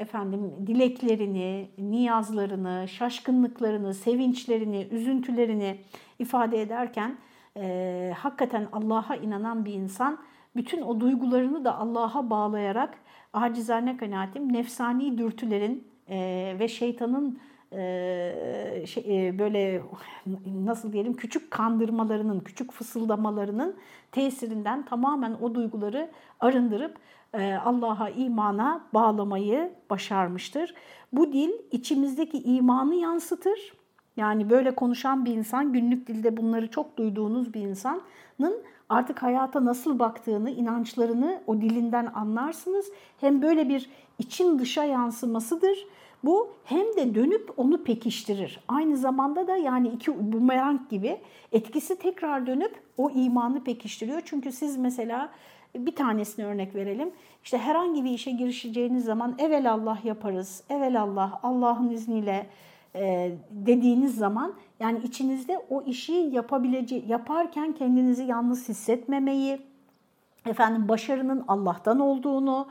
efendim 0.00 0.52
dileklerini, 0.66 1.70
niyazlarını, 1.78 2.88
şaşkınlıklarını, 2.88 3.94
sevinçlerini, 3.94 4.88
üzüntülerini 4.90 5.80
ifade 6.18 6.62
ederken 6.62 7.16
e, 7.56 8.14
hakikaten 8.18 8.68
Allah'a 8.72 9.16
inanan 9.16 9.64
bir 9.64 9.72
insan 9.72 10.18
bütün 10.56 10.82
o 10.82 11.00
duygularını 11.00 11.64
da 11.64 11.78
Allah'a 11.78 12.30
bağlayarak 12.30 12.98
acizane 13.32 13.96
kanaatim 13.96 14.52
nefsani 14.52 15.18
dürtülerin 15.18 15.88
e, 16.08 16.56
ve 16.58 16.68
şeytanın 16.68 17.38
e, 17.72 18.84
şey, 18.86 19.28
e, 19.28 19.38
böyle 19.38 19.82
nasıl 20.46 20.92
diyelim 20.92 21.14
küçük 21.14 21.50
kandırmalarının, 21.50 22.40
küçük 22.40 22.72
fısıldamalarının 22.72 23.76
tesirinden 24.12 24.84
tamamen 24.84 25.32
o 25.32 25.54
duyguları 25.54 26.10
arındırıp 26.40 26.96
Allah'a 27.64 28.08
imana 28.08 28.80
bağlamayı 28.94 29.72
başarmıştır. 29.90 30.74
Bu 31.12 31.32
dil 31.32 31.50
içimizdeki 31.72 32.38
imanı 32.42 32.94
yansıtır. 32.94 33.72
Yani 34.16 34.50
böyle 34.50 34.74
konuşan 34.74 35.24
bir 35.24 35.34
insan, 35.34 35.72
günlük 35.72 36.06
dilde 36.06 36.36
bunları 36.36 36.70
çok 36.70 36.96
duyduğunuz 36.96 37.54
bir 37.54 37.60
insanın 37.60 38.62
artık 38.88 39.22
hayata 39.22 39.64
nasıl 39.64 39.98
baktığını, 39.98 40.50
inançlarını 40.50 41.42
o 41.46 41.60
dilinden 41.60 42.06
anlarsınız. 42.14 42.86
Hem 43.20 43.42
böyle 43.42 43.68
bir 43.68 43.90
için 44.18 44.58
dışa 44.58 44.84
yansımasıdır. 44.84 45.86
Bu 46.24 46.50
hem 46.64 46.96
de 46.96 47.14
dönüp 47.14 47.52
onu 47.56 47.84
pekiştirir. 47.84 48.60
Aynı 48.68 48.96
zamanda 48.96 49.46
da 49.46 49.56
yani 49.56 49.88
iki 49.88 50.32
bumerang 50.32 50.80
gibi 50.90 51.20
etkisi 51.52 51.98
tekrar 51.98 52.46
dönüp 52.46 52.80
o 52.96 53.10
imanı 53.10 53.64
pekiştiriyor. 53.64 54.22
Çünkü 54.24 54.52
siz 54.52 54.76
mesela 54.76 55.30
bir 55.76 55.96
tanesini 55.96 56.46
örnek 56.46 56.74
verelim. 56.74 57.10
İşte 57.44 57.58
herhangi 57.58 58.04
bir 58.04 58.10
işe 58.10 58.30
girişeceğiniz 58.30 59.04
zaman 59.04 59.34
evvel 59.38 59.72
Allah 59.72 59.98
yaparız, 60.04 60.62
evvel 60.70 61.02
Allah, 61.02 61.40
Allah'ın 61.42 61.90
izniyle 61.90 62.46
e, 62.94 63.32
dediğiniz 63.50 64.16
zaman 64.16 64.54
yani 64.80 64.98
içinizde 64.98 65.58
o 65.70 65.82
işi 65.82 66.12
yapabileceği, 66.12 67.04
yaparken 67.08 67.72
kendinizi 67.72 68.24
yalnız 68.24 68.68
hissetmemeyi, 68.68 69.60
efendim 70.46 70.88
başarının 70.88 71.44
Allah'tan 71.48 72.00
olduğunu, 72.00 72.66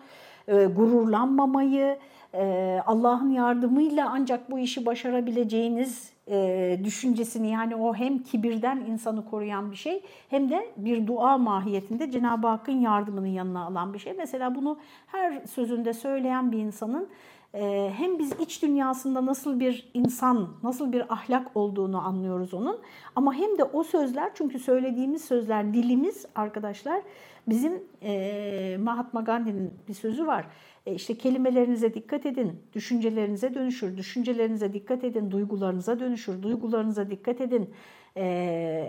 e, 0.47 0.65
gururlanmamayı, 0.65 1.97
e, 2.33 2.79
Allah'ın 2.85 3.29
yardımıyla 3.29 4.09
ancak 4.11 4.51
bu 4.51 4.59
işi 4.59 4.85
başarabileceğiniz 4.85 6.16
e, 6.29 6.79
düşüncesini 6.83 7.51
yani 7.51 7.75
o 7.75 7.93
hem 7.93 8.23
kibirden 8.23 8.77
insanı 8.77 9.25
koruyan 9.25 9.71
bir 9.71 9.75
şey 9.75 10.03
hem 10.29 10.49
de 10.49 10.71
bir 10.77 11.07
dua 11.07 11.37
mahiyetinde 11.37 12.11
Cenab-ı 12.11 12.47
Hakk'ın 12.47 12.79
yardımını 12.79 13.27
yanına 13.27 13.65
alan 13.65 13.93
bir 13.93 13.99
şey. 13.99 14.13
Mesela 14.13 14.55
bunu 14.55 14.77
her 15.07 15.45
sözünde 15.45 15.93
söyleyen 15.93 16.51
bir 16.51 16.57
insanın 16.57 17.09
e, 17.53 17.91
hem 17.97 18.19
biz 18.19 18.31
iç 18.39 18.63
dünyasında 18.63 19.25
nasıl 19.25 19.59
bir 19.59 19.89
insan, 19.93 20.49
nasıl 20.63 20.91
bir 20.91 21.13
ahlak 21.13 21.57
olduğunu 21.57 22.07
anlıyoruz 22.07 22.53
onun 22.53 22.79
ama 23.15 23.33
hem 23.33 23.57
de 23.57 23.63
o 23.63 23.83
sözler 23.83 24.31
çünkü 24.35 24.59
söylediğimiz 24.59 25.25
sözler 25.25 25.73
dilimiz 25.73 26.25
arkadaşlar 26.35 27.01
bizim 27.47 27.83
e, 28.03 28.77
Mahatma 28.79 29.21
Gandhi'nin 29.21 29.73
bir 29.87 29.93
sözü 29.93 30.27
var 30.27 30.45
e 30.87 30.93
işte 30.93 31.17
kelimelerinize 31.17 31.93
dikkat 31.93 32.25
edin, 32.25 32.61
düşüncelerinize 32.73 33.53
dönüşür, 33.53 33.97
düşüncelerinize 33.97 34.73
dikkat 34.73 35.03
edin, 35.03 35.31
duygularınıza 35.31 35.99
dönüşür, 35.99 36.43
duygularınıza 36.43 37.09
dikkat 37.09 37.41
edin, 37.41 37.69
e, 38.17 38.25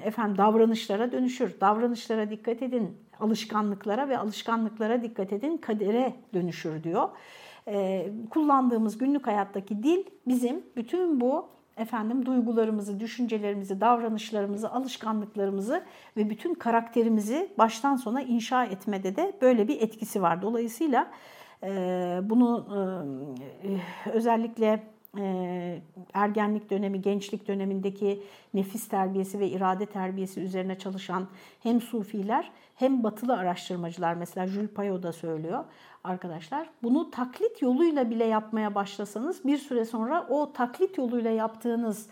efendim 0.05 0.39
davranışlara 0.39 1.13
dönüşür, 1.13 1.61
davranışlara 1.61 2.31
dikkat 2.31 2.63
edin, 2.63 2.97
alışkanlıklara 3.21 4.09
ve 4.09 4.19
alışkanlıklara 4.19 5.03
dikkat 5.03 5.33
edin, 5.33 5.57
kadere 5.57 6.15
dönüşür 6.35 6.83
diyor. 6.83 7.09
E, 7.69 8.07
kullandığımız 8.31 8.99
günlük 8.99 9.27
hayattaki 9.27 9.83
dil 9.83 10.05
bizim 10.27 10.63
bütün 10.77 11.21
bu 11.21 11.49
efendim 11.77 12.27
duygularımızı, 12.27 13.01
düşüncelerimizi, 13.01 13.81
davranışlarımızı, 13.81 14.71
alışkanlıklarımızı 14.71 15.85
ve 16.17 16.31
bütün 16.31 16.55
karakterimizi 16.55 17.49
baştan 17.59 17.97
sona 17.97 18.23
inşa 18.23 18.65
etmede 18.65 19.17
de 19.17 19.33
böyle 19.43 19.69
bir 19.69 19.81
etkisi 19.81 20.23
var. 20.23 20.43
Dolayısıyla 20.43 21.11
bunu 22.23 22.67
özellikle 24.13 24.83
e, 25.19 25.83
ergenlik 26.15 26.71
dönemi, 26.71 27.03
gençlik 27.03 27.49
dönemindeki 27.49 28.23
nefis 28.55 28.89
terbiyesi 28.89 29.41
ve 29.41 29.49
irade 29.49 29.87
terbiyesi 29.87 30.41
üzerine 30.41 30.79
çalışan 30.79 31.29
hem 31.63 31.81
sufiler 31.81 32.51
hem 32.75 33.05
batılı 33.05 33.37
araştırmacılar 33.37 34.15
mesela 34.15 34.47
Jules 34.47 34.71
Payot 34.71 35.03
da 35.03 35.13
söylüyor 35.13 35.65
arkadaşlar. 36.05 36.71
Bunu 36.83 37.11
taklit 37.11 37.63
yoluyla 37.63 38.11
bile 38.11 38.25
yapmaya 38.25 38.75
başlasanız 38.75 39.45
bir 39.45 39.59
süre 39.59 39.85
sonra 39.85 40.27
o 40.29 40.53
taklit 40.53 40.99
yoluyla 40.99 41.31
yaptığınız 41.31 42.09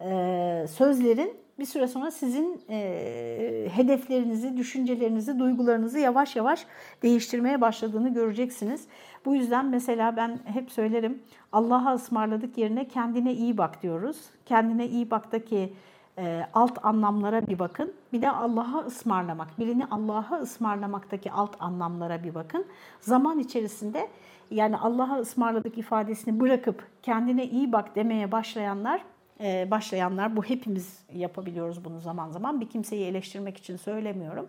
e, 0.00 0.66
sözlerin 0.70 1.36
bir 1.60 1.64
süre 1.64 1.88
sonra 1.88 2.10
sizin 2.10 2.60
e, 2.70 3.68
hedeflerinizi, 3.72 4.56
düşüncelerinizi, 4.56 5.38
duygularınızı 5.38 5.98
yavaş 5.98 6.36
yavaş 6.36 6.66
değiştirmeye 7.02 7.60
başladığını 7.60 8.14
göreceksiniz. 8.14 8.84
Bu 9.24 9.34
yüzden 9.34 9.66
mesela 9.66 10.16
ben 10.16 10.38
hep 10.44 10.72
söylerim 10.72 11.22
Allah'a 11.52 11.94
ısmarladık 11.94 12.58
yerine 12.58 12.88
kendine 12.88 13.34
iyi 13.34 13.58
bak 13.58 13.82
diyoruz. 13.82 14.16
Kendine 14.46 14.86
iyi 14.86 15.10
baktaki 15.10 15.72
e, 16.18 16.46
alt 16.54 16.84
anlamlara 16.84 17.46
bir 17.46 17.58
bakın. 17.58 17.92
Bir 18.12 18.22
de 18.22 18.30
Allah'a 18.30 18.78
ısmarlamak, 18.78 19.58
birini 19.58 19.86
Allah'a 19.90 20.38
ısmarlamaktaki 20.38 21.32
alt 21.32 21.56
anlamlara 21.60 22.24
bir 22.24 22.34
bakın. 22.34 22.66
Zaman 23.00 23.38
içerisinde 23.38 24.08
yani 24.50 24.76
Allah'a 24.76 25.18
ısmarladık 25.18 25.78
ifadesini 25.78 26.40
bırakıp 26.40 26.86
kendine 27.02 27.46
iyi 27.46 27.72
bak 27.72 27.96
demeye 27.96 28.32
başlayanlar 28.32 29.02
başlayanlar 29.70 30.36
bu 30.36 30.42
hepimiz 30.42 30.98
yapabiliyoruz 31.14 31.84
bunu 31.84 32.00
zaman 32.00 32.30
zaman. 32.30 32.60
Bir 32.60 32.68
kimseyi 32.68 33.04
eleştirmek 33.04 33.56
için 33.56 33.76
söylemiyorum. 33.76 34.48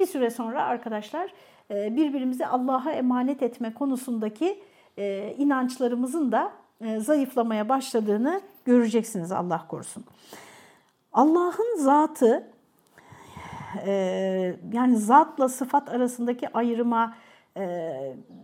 Bir 0.00 0.06
süre 0.06 0.30
sonra 0.30 0.64
arkadaşlar 0.64 1.30
e, 1.70 1.96
birbirimizi 1.96 2.46
Allah'a 2.46 2.92
emanet 2.92 3.42
etme 3.42 3.74
konusundaki 3.74 4.62
e, 4.98 5.34
inançlarımızın 5.38 6.32
da 6.32 6.52
zayıflamaya 6.98 7.68
başladığını 7.68 8.40
göreceksiniz 8.64 9.32
Allah 9.32 9.66
korusun. 9.68 10.04
Allah'ın 11.12 11.78
zatı 11.78 12.46
yani 14.72 14.96
zatla 14.96 15.48
sıfat 15.48 15.88
arasındaki 15.88 16.52
ayrıma 16.52 17.14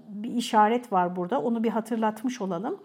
bir 0.09 0.31
işaret 0.31 0.93
var 0.93 1.17
burada. 1.17 1.41
Onu 1.41 1.65
bir 1.65 1.69
hatırlatmış 1.69 2.41
olalım. 2.41 2.81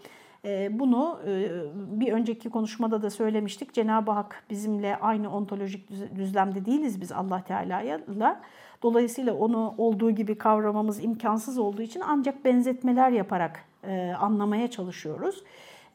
Ee, 0.48 0.80
bunu 0.80 1.20
e, 1.28 1.50
bir 1.76 2.14
önceki 2.14 2.50
konuşmada 2.50 3.02
da 3.02 3.10
söylemiştik. 3.10 3.74
Cenab-ı 3.74 4.12
Hak 4.12 4.44
bizimle 4.50 4.96
aynı 4.96 5.36
ontolojik 5.36 5.90
düzlemde 6.16 6.66
değiliz 6.66 7.02
biz 7.02 7.12
Allah 7.12 7.44
Teala'yla. 7.44 8.42
Dolayısıyla 8.84 9.34
onu 9.34 9.76
olduğu 9.78 10.12
gibi 10.12 10.38
kavramamız 10.38 11.04
imkansız 11.04 11.58
olduğu 11.58 11.82
için 11.82 12.02
ancak 12.08 12.46
benzetmeler 12.46 13.10
yaparak 13.10 13.66
e, 13.84 14.14
anlamaya 14.20 14.68
çalışıyoruz. 14.72 15.44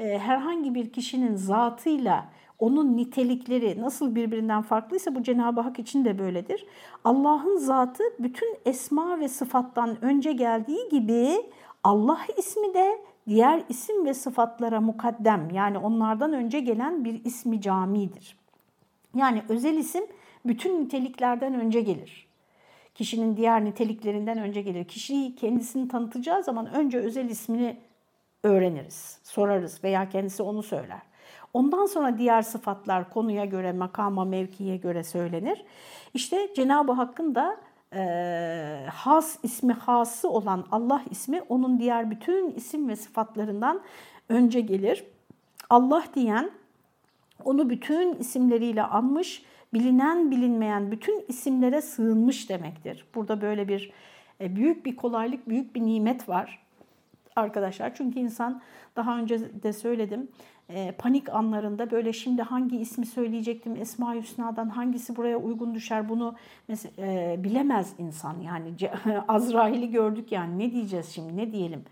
E, 0.00 0.18
herhangi 0.18 0.74
bir 0.74 0.92
kişinin 0.92 1.34
zatıyla 1.34 2.26
onun 2.58 2.96
nitelikleri 2.96 3.80
nasıl 3.80 4.14
birbirinden 4.14 4.62
farklıysa 4.62 5.14
bu 5.14 5.22
Cenab-ı 5.22 5.60
Hak 5.60 5.78
için 5.78 6.04
de 6.04 6.18
böyledir. 6.18 6.66
Allah'ın 7.04 7.56
zatı 7.56 8.02
bütün 8.18 8.56
esma 8.66 9.20
ve 9.20 9.28
sıfattan 9.28 10.04
önce 10.04 10.32
geldiği 10.32 10.88
gibi 10.88 11.28
Allah 11.84 12.18
ismi 12.38 12.74
de 12.74 12.98
diğer 13.28 13.62
isim 13.68 14.06
ve 14.06 14.14
sıfatlara 14.14 14.80
mukaddem 14.80 15.50
yani 15.50 15.78
onlardan 15.78 16.32
önce 16.32 16.60
gelen 16.60 17.04
bir 17.04 17.24
ismi 17.24 17.60
camidir. 17.60 18.36
Yani 19.14 19.42
özel 19.48 19.74
isim 19.74 20.04
bütün 20.46 20.84
niteliklerden 20.84 21.54
önce 21.54 21.80
gelir. 21.80 22.26
Kişinin 22.94 23.36
diğer 23.36 23.64
niteliklerinden 23.64 24.38
önce 24.38 24.62
gelir. 24.62 24.84
Kişiyi 24.84 25.34
kendisini 25.34 25.88
tanıtacağı 25.88 26.42
zaman 26.42 26.74
önce 26.74 26.98
özel 26.98 27.28
ismini 27.28 27.76
öğreniriz, 28.42 29.18
sorarız 29.22 29.84
veya 29.84 30.08
kendisi 30.08 30.42
onu 30.42 30.62
söyler. 30.62 31.02
Ondan 31.54 31.86
sonra 31.86 32.18
diğer 32.18 32.42
sıfatlar 32.42 33.10
konuya 33.10 33.44
göre, 33.44 33.72
makama, 33.72 34.24
mevkiye 34.24 34.76
göre 34.76 35.04
söylenir. 35.04 35.64
İşte 36.14 36.54
Cenab-ı 36.56 36.92
Hakk'ın 36.92 37.34
da 37.34 37.56
e, 37.94 38.86
has 38.92 39.38
ismi 39.42 39.72
hası 39.72 40.30
olan 40.30 40.66
Allah 40.70 41.02
ismi 41.10 41.42
onun 41.48 41.78
diğer 41.78 42.10
bütün 42.10 42.50
isim 42.50 42.88
ve 42.88 42.96
sıfatlarından 42.96 43.80
önce 44.28 44.60
gelir. 44.60 45.04
Allah 45.70 46.04
diyen 46.14 46.50
onu 47.44 47.70
bütün 47.70 48.14
isimleriyle 48.14 48.82
anmış, 48.82 49.42
bilinen 49.74 50.30
bilinmeyen 50.30 50.90
bütün 50.90 51.24
isimlere 51.28 51.82
sığınmış 51.82 52.50
demektir. 52.50 53.04
Burada 53.14 53.40
böyle 53.40 53.68
bir 53.68 53.92
e, 54.40 54.56
büyük 54.56 54.86
bir 54.86 54.96
kolaylık, 54.96 55.48
büyük 55.48 55.74
bir 55.74 55.80
nimet 55.80 56.28
var 56.28 56.62
arkadaşlar. 57.36 57.94
Çünkü 57.94 58.18
insan 58.18 58.62
daha 58.96 59.18
önce 59.18 59.62
de 59.62 59.72
söyledim 59.72 60.28
e, 60.74 60.92
panik 60.92 61.28
anlarında 61.28 61.90
böyle 61.90 62.12
şimdi 62.12 62.42
hangi 62.42 62.76
ismi 62.76 63.06
söyleyecektim 63.06 63.76
Esma 63.76 64.14
Hüsna'dan 64.14 64.68
hangisi 64.68 65.16
buraya 65.16 65.36
uygun 65.36 65.74
düşer 65.74 66.08
bunu 66.08 66.34
mesela, 66.68 66.92
e, 66.98 67.36
bilemez 67.44 67.94
insan 67.98 68.40
yani 68.40 68.74
Azrail'i 69.28 69.90
gördük 69.90 70.32
yani 70.32 70.58
ne 70.58 70.72
diyeceğiz 70.72 71.08
şimdi 71.08 71.36
ne 71.36 71.52
diyelim 71.52 71.84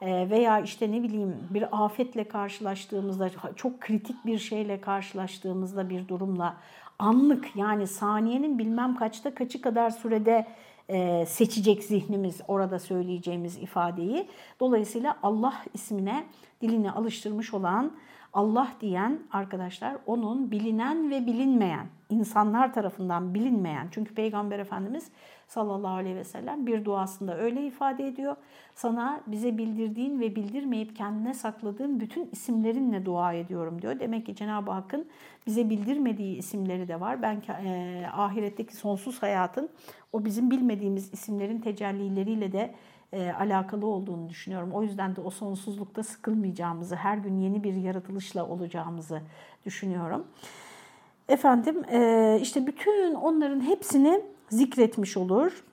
e, 0.00 0.30
veya 0.30 0.60
işte 0.60 0.92
ne 0.92 1.02
bileyim 1.02 1.36
bir 1.50 1.84
afetle 1.84 2.24
karşılaştığımızda 2.24 3.30
çok 3.56 3.80
kritik 3.80 4.26
bir 4.26 4.38
şeyle 4.38 4.80
karşılaştığımızda 4.80 5.90
bir 5.90 6.08
durumla 6.08 6.56
anlık 6.98 7.56
yani 7.56 7.86
saniyenin 7.86 8.58
bilmem 8.58 8.96
kaçta 8.96 9.34
kaçı 9.34 9.60
kadar 9.60 9.90
sürede 9.90 10.46
e, 10.88 11.26
seçecek 11.26 11.84
zihnimiz 11.84 12.40
orada 12.48 12.78
söyleyeceğimiz 12.78 13.56
ifadeyi. 13.56 14.28
Dolayısıyla 14.60 15.16
Allah 15.22 15.54
ismine 15.74 16.26
dilini 16.62 16.90
alıştırmış 16.90 17.54
olan 17.54 17.92
Allah 18.36 18.68
diyen 18.80 19.20
arkadaşlar 19.32 19.96
onun 20.06 20.50
bilinen 20.50 21.10
ve 21.10 21.26
bilinmeyen, 21.26 21.86
insanlar 22.10 22.72
tarafından 22.72 23.34
bilinmeyen. 23.34 23.88
Çünkü 23.90 24.14
Peygamber 24.14 24.58
Efendimiz 24.58 25.10
sallallahu 25.48 25.94
aleyhi 25.94 26.16
ve 26.16 26.24
sellem 26.24 26.66
bir 26.66 26.84
duasında 26.84 27.38
öyle 27.38 27.66
ifade 27.66 28.06
ediyor. 28.06 28.36
Sana 28.74 29.20
bize 29.26 29.58
bildirdiğin 29.58 30.20
ve 30.20 30.36
bildirmeyip 30.36 30.96
kendine 30.96 31.34
sakladığın 31.34 32.00
bütün 32.00 32.28
isimlerinle 32.32 33.04
dua 33.04 33.32
ediyorum 33.32 33.82
diyor. 33.82 34.00
Demek 34.00 34.26
ki 34.26 34.34
Cenab-ı 34.34 34.70
Hakk'ın 34.70 35.06
bize 35.46 35.70
bildirmediği 35.70 36.36
isimleri 36.36 36.88
de 36.88 37.00
var. 37.00 37.22
Ben 37.22 37.42
e, 37.64 38.06
ahiretteki 38.12 38.76
sonsuz 38.76 39.22
hayatın 39.22 39.68
o 40.12 40.24
bizim 40.24 40.50
bilmediğimiz 40.50 41.12
isimlerin 41.12 41.60
tecellileriyle 41.60 42.52
de 42.52 42.74
e, 43.12 43.30
alakalı 43.30 43.86
olduğunu 43.86 44.28
düşünüyorum. 44.28 44.70
O 44.72 44.82
yüzden 44.82 45.16
de 45.16 45.20
o 45.20 45.30
sonsuzlukta 45.30 46.02
sıkılmayacağımızı, 46.02 46.96
her 46.96 47.18
gün 47.18 47.40
yeni 47.40 47.64
bir 47.64 47.74
yaratılışla 47.74 48.46
olacağımızı 48.46 49.20
düşünüyorum. 49.66 50.26
Efendim 51.28 51.84
e, 51.90 52.38
işte 52.42 52.66
bütün 52.66 53.14
onların 53.14 53.60
hepsini 53.60 54.20
zikretmiş 54.50 55.16
olur. 55.16 55.64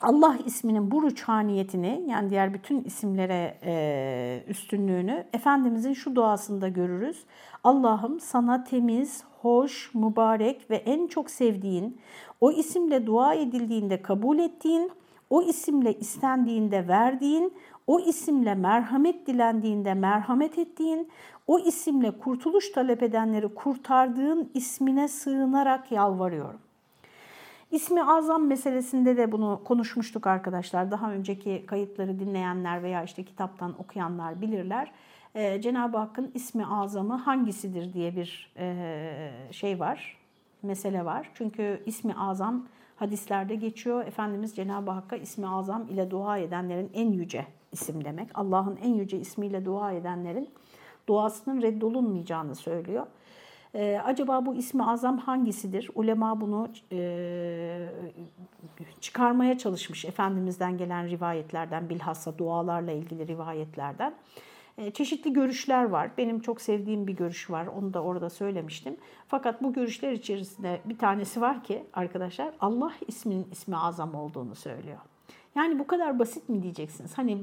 Allah 0.00 0.38
isminin 0.46 0.90
bu 0.90 1.02
rüçhaniyetini 1.02 2.04
yani 2.08 2.30
diğer 2.30 2.54
bütün 2.54 2.84
isimlere 2.84 3.58
e, 3.64 4.44
üstünlüğünü 4.48 5.24
Efendimizin 5.32 5.92
şu 5.92 6.14
duasında 6.14 6.68
görürüz. 6.68 7.24
Allah'ım 7.64 8.20
sana 8.20 8.64
temiz, 8.64 9.24
hoş, 9.42 9.94
mübarek 9.94 10.70
ve 10.70 10.76
en 10.76 11.06
çok 11.06 11.30
sevdiğin, 11.30 12.00
o 12.40 12.52
isimle 12.52 13.06
dua 13.06 13.34
edildiğinde 13.34 14.02
kabul 14.02 14.38
ettiğin, 14.38 14.90
o 15.30 15.42
isimle 15.42 15.94
istendiğinde 15.94 16.88
verdiğin, 16.88 17.52
o 17.86 18.00
isimle 18.00 18.54
merhamet 18.54 19.26
dilendiğinde 19.26 19.94
merhamet 19.94 20.58
ettiğin, 20.58 21.08
o 21.46 21.58
isimle 21.58 22.10
kurtuluş 22.10 22.72
talep 22.72 23.02
edenleri 23.02 23.54
kurtardığın 23.54 24.50
ismine 24.54 25.08
sığınarak 25.08 25.92
yalvarıyorum. 25.92 26.60
İsmi 27.70 28.04
azam 28.04 28.46
meselesinde 28.46 29.16
de 29.16 29.32
bunu 29.32 29.60
konuşmuştuk 29.64 30.26
arkadaşlar. 30.26 30.90
Daha 30.90 31.12
önceki 31.12 31.64
kayıtları 31.66 32.20
dinleyenler 32.20 32.82
veya 32.82 33.02
işte 33.02 33.24
kitaptan 33.24 33.74
okuyanlar 33.80 34.40
bilirler. 34.40 34.92
Ee, 35.34 35.60
Cenab-ı 35.60 35.98
Hakk'ın 35.98 36.30
ismi 36.34 36.66
azamı 36.66 37.14
hangisidir 37.14 37.92
diye 37.92 38.16
bir 38.16 38.52
e, 38.58 39.32
şey 39.50 39.80
var, 39.80 40.16
mesele 40.62 41.04
var. 41.04 41.30
Çünkü 41.34 41.82
ismi 41.86 42.14
azam 42.18 42.66
hadislerde 42.98 43.54
geçiyor. 43.54 44.06
Efendimiz 44.06 44.56
Cenab-ı 44.56 44.90
Hakk'a 44.90 45.16
ismi 45.16 45.48
azam 45.48 45.88
ile 45.88 46.10
dua 46.10 46.38
edenlerin 46.38 46.90
en 46.94 47.12
yüce 47.12 47.46
isim 47.72 48.04
demek. 48.04 48.30
Allah'ın 48.34 48.76
en 48.76 48.94
yüce 48.94 49.18
ismiyle 49.18 49.64
dua 49.64 49.92
edenlerin 49.92 50.48
duasının 51.08 51.62
reddolunmayacağını 51.62 52.54
söylüyor. 52.54 53.06
Ee, 53.74 54.00
acaba 54.04 54.46
bu 54.46 54.54
ismi 54.54 54.84
azam 54.84 55.18
hangisidir? 55.18 55.90
Ulema 55.94 56.40
bunu 56.40 56.68
e, 56.92 57.88
çıkarmaya 59.00 59.58
çalışmış 59.58 60.04
Efendimiz'den 60.04 60.78
gelen 60.78 61.08
rivayetlerden, 61.08 61.88
bilhassa 61.88 62.38
dualarla 62.38 62.92
ilgili 62.92 63.26
rivayetlerden. 63.26 64.14
E, 64.78 64.90
çeşitli 64.90 65.32
görüşler 65.32 65.84
var. 65.84 66.10
Benim 66.18 66.40
çok 66.40 66.60
sevdiğim 66.60 67.06
bir 67.06 67.12
görüş 67.12 67.50
var. 67.50 67.66
Onu 67.66 67.94
da 67.94 68.02
orada 68.02 68.30
söylemiştim. 68.30 68.96
Fakat 69.28 69.62
bu 69.62 69.72
görüşler 69.72 70.12
içerisinde 70.12 70.80
bir 70.84 70.98
tanesi 70.98 71.40
var 71.40 71.64
ki 71.64 71.84
arkadaşlar 71.92 72.54
Allah 72.60 72.92
isminin 73.06 73.46
ismi 73.52 73.76
azam 73.76 74.14
olduğunu 74.14 74.54
söylüyor. 74.54 74.98
Yani 75.54 75.78
bu 75.78 75.86
kadar 75.86 76.18
basit 76.18 76.48
mi 76.48 76.62
diyeceksiniz? 76.62 77.18
Hani 77.18 77.38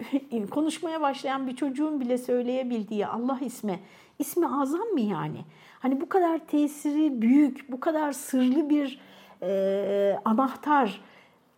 konuşmaya 0.50 1.00
başlayan 1.00 1.46
bir 1.46 1.56
çocuğun 1.56 2.00
bile 2.00 2.18
söyleyebildiği 2.18 3.06
Allah 3.06 3.38
ismi, 3.40 3.80
ismi 4.18 4.46
azam 4.46 4.88
mı 4.88 5.00
yani? 5.00 5.44
Hani 5.78 6.00
bu 6.00 6.08
kadar 6.08 6.38
tesiri 6.38 7.22
büyük, 7.22 7.72
bu 7.72 7.80
kadar 7.80 8.12
sırlı 8.12 8.70
bir 8.70 9.00
e, 9.42 10.18
anahtar 10.24 11.00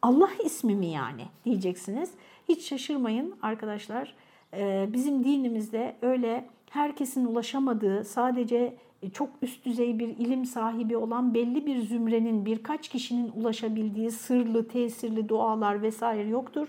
Allah 0.02 0.30
ismi 0.44 0.74
mi 0.74 0.86
yani 0.86 1.22
diyeceksiniz. 1.44 2.10
Hiç 2.48 2.68
şaşırmayın 2.68 3.34
arkadaşlar. 3.42 4.14
E, 4.56 4.88
bizim 4.92 5.24
dinimizde 5.24 5.96
öyle 6.02 6.44
herkesin 6.70 7.24
ulaşamadığı 7.24 8.04
sadece 8.04 8.74
çok 9.12 9.28
üst 9.42 9.64
düzey 9.64 9.98
bir 9.98 10.08
ilim 10.08 10.44
sahibi 10.44 10.96
olan 10.96 11.34
belli 11.34 11.66
bir 11.66 11.78
zümrenin 11.78 12.46
birkaç 12.46 12.88
kişinin 12.88 13.32
ulaşabildiği 13.36 14.10
sırlı, 14.10 14.68
tesirli 14.68 15.28
dualar 15.28 15.82
vesaire 15.82 16.28
yoktur. 16.28 16.68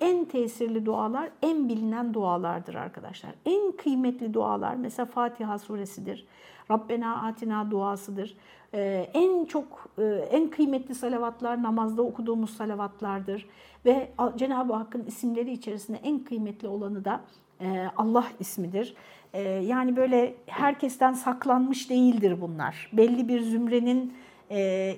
En 0.00 0.24
tesirli 0.24 0.86
dualar 0.86 1.30
en 1.42 1.68
bilinen 1.68 2.14
dualardır 2.14 2.74
arkadaşlar. 2.74 3.30
En 3.46 3.72
kıymetli 3.72 4.34
dualar 4.34 4.74
mesela 4.74 5.06
Fatiha 5.06 5.58
suresidir. 5.58 6.26
Rabbena 6.70 7.22
atina 7.22 7.70
duasıdır. 7.70 8.36
Ee, 8.74 9.10
en 9.14 9.44
çok 9.44 9.88
e, 9.98 10.04
en 10.30 10.50
kıymetli 10.50 10.94
salavatlar 10.94 11.62
namazda 11.62 12.02
okuduğumuz 12.02 12.56
salavatlardır 12.56 13.46
ve 13.84 14.10
Cenab-ı 14.36 14.72
Hakk'ın 14.72 15.04
isimleri 15.06 15.52
içerisinde 15.52 15.98
en 16.02 16.18
kıymetli 16.18 16.68
olanı 16.68 17.04
da 17.04 17.20
e, 17.60 17.86
Allah 17.96 18.24
ismidir. 18.40 18.94
E, 19.32 19.42
yani 19.42 19.96
böyle 19.96 20.34
herkesten 20.46 21.12
saklanmış 21.12 21.90
değildir 21.90 22.40
bunlar. 22.40 22.90
Belli 22.92 23.28
bir 23.28 23.40
zümrenin 23.40 24.14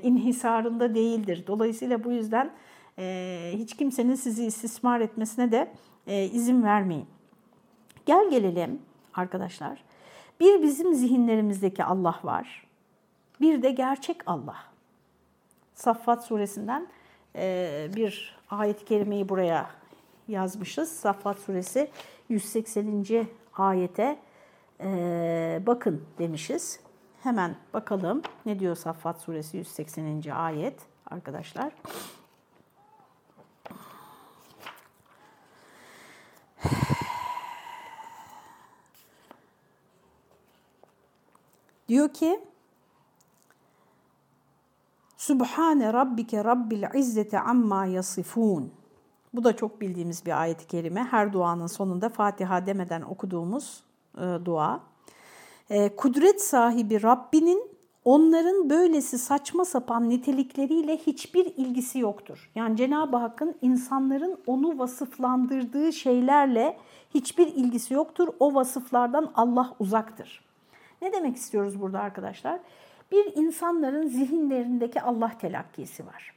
inhisarında 0.03 0.95
değildir. 0.95 1.45
Dolayısıyla 1.47 2.05
bu 2.05 2.13
yüzden 2.13 2.51
hiç 3.53 3.77
kimsenin 3.77 4.15
sizi 4.15 4.47
istismar 4.47 5.01
etmesine 5.01 5.53
de 5.53 5.73
izin 6.33 6.63
vermeyin. 6.63 7.07
Gel 8.07 8.31
gelelim 8.31 8.79
arkadaşlar. 9.15 9.85
Bir 10.41 10.63
bizim 10.63 10.95
zihinlerimizdeki 10.95 11.85
Allah 11.85 12.21
var. 12.25 12.67
Bir 13.41 13.63
de 13.63 13.71
gerçek 13.71 14.17
Allah. 14.27 14.57
Saffat 15.75 16.25
suresinden 16.25 16.89
bir 17.97 18.37
ayet-i 18.51 18.85
kerimeyi 18.85 19.29
buraya 19.29 19.71
yazmışız. 20.29 20.93
Saffat 20.93 21.39
suresi 21.39 21.91
180. 22.29 23.27
ayete 23.57 24.19
bakın 25.67 26.05
demişiz. 26.19 26.81
Hemen 27.23 27.57
bakalım 27.75 28.23
ne 28.47 28.59
diyor 28.59 28.77
Saffat 28.77 29.21
suresi 29.21 29.57
180. 29.57 30.31
ayet 30.31 30.81
arkadaşlar. 31.11 31.73
Diyor 41.91 42.09
ki 42.09 42.41
Sübhane 45.17 45.93
rabbike 45.93 46.45
rabbil 46.45 46.85
izzeti 46.95 47.39
amma 47.39 47.87
yasifun. 47.87 48.73
Bu 49.35 49.45
da 49.45 49.57
çok 49.57 49.81
bildiğimiz 49.81 50.27
bir 50.27 50.41
ayet-i 50.41 50.67
kerime. 50.67 51.05
Her 51.05 51.33
duanın 51.33 51.67
sonunda 51.67 52.09
Fatiha 52.09 52.67
demeden 52.67 53.03
okuduğumuz 53.03 53.83
e, 54.19 54.39
dua. 54.45 54.81
E, 55.71 55.97
kudret 55.97 56.43
sahibi 56.43 57.03
Rabbinin 57.03 57.71
onların 58.05 58.71
böylesi 58.71 59.19
saçma 59.19 59.65
sapan 59.65 60.09
nitelikleriyle 60.09 60.97
hiçbir 60.97 61.47
ilgisi 61.57 61.99
yoktur. 61.99 62.51
Yani 62.55 62.77
Cenab-ı 62.77 63.17
Hakk'ın 63.17 63.55
insanların 63.63 64.39
onu 64.47 64.79
vasıflandırdığı 64.79 65.93
şeylerle 65.93 66.79
hiçbir 67.15 67.47
ilgisi 67.47 67.95
yoktur. 67.95 68.29
O 68.41 68.55
vasıflardan 68.55 69.33
Allah 69.35 69.77
uzaktır. 69.79 70.50
Ne 71.03 71.13
demek 71.13 71.37
istiyoruz 71.37 71.81
burada 71.81 72.01
arkadaşlar? 72.01 72.61
Bir 73.13 73.37
insanların 73.37 74.07
zihinlerindeki 74.07 75.01
Allah 75.01 75.33
telakkisi 75.41 76.07
var. 76.07 76.35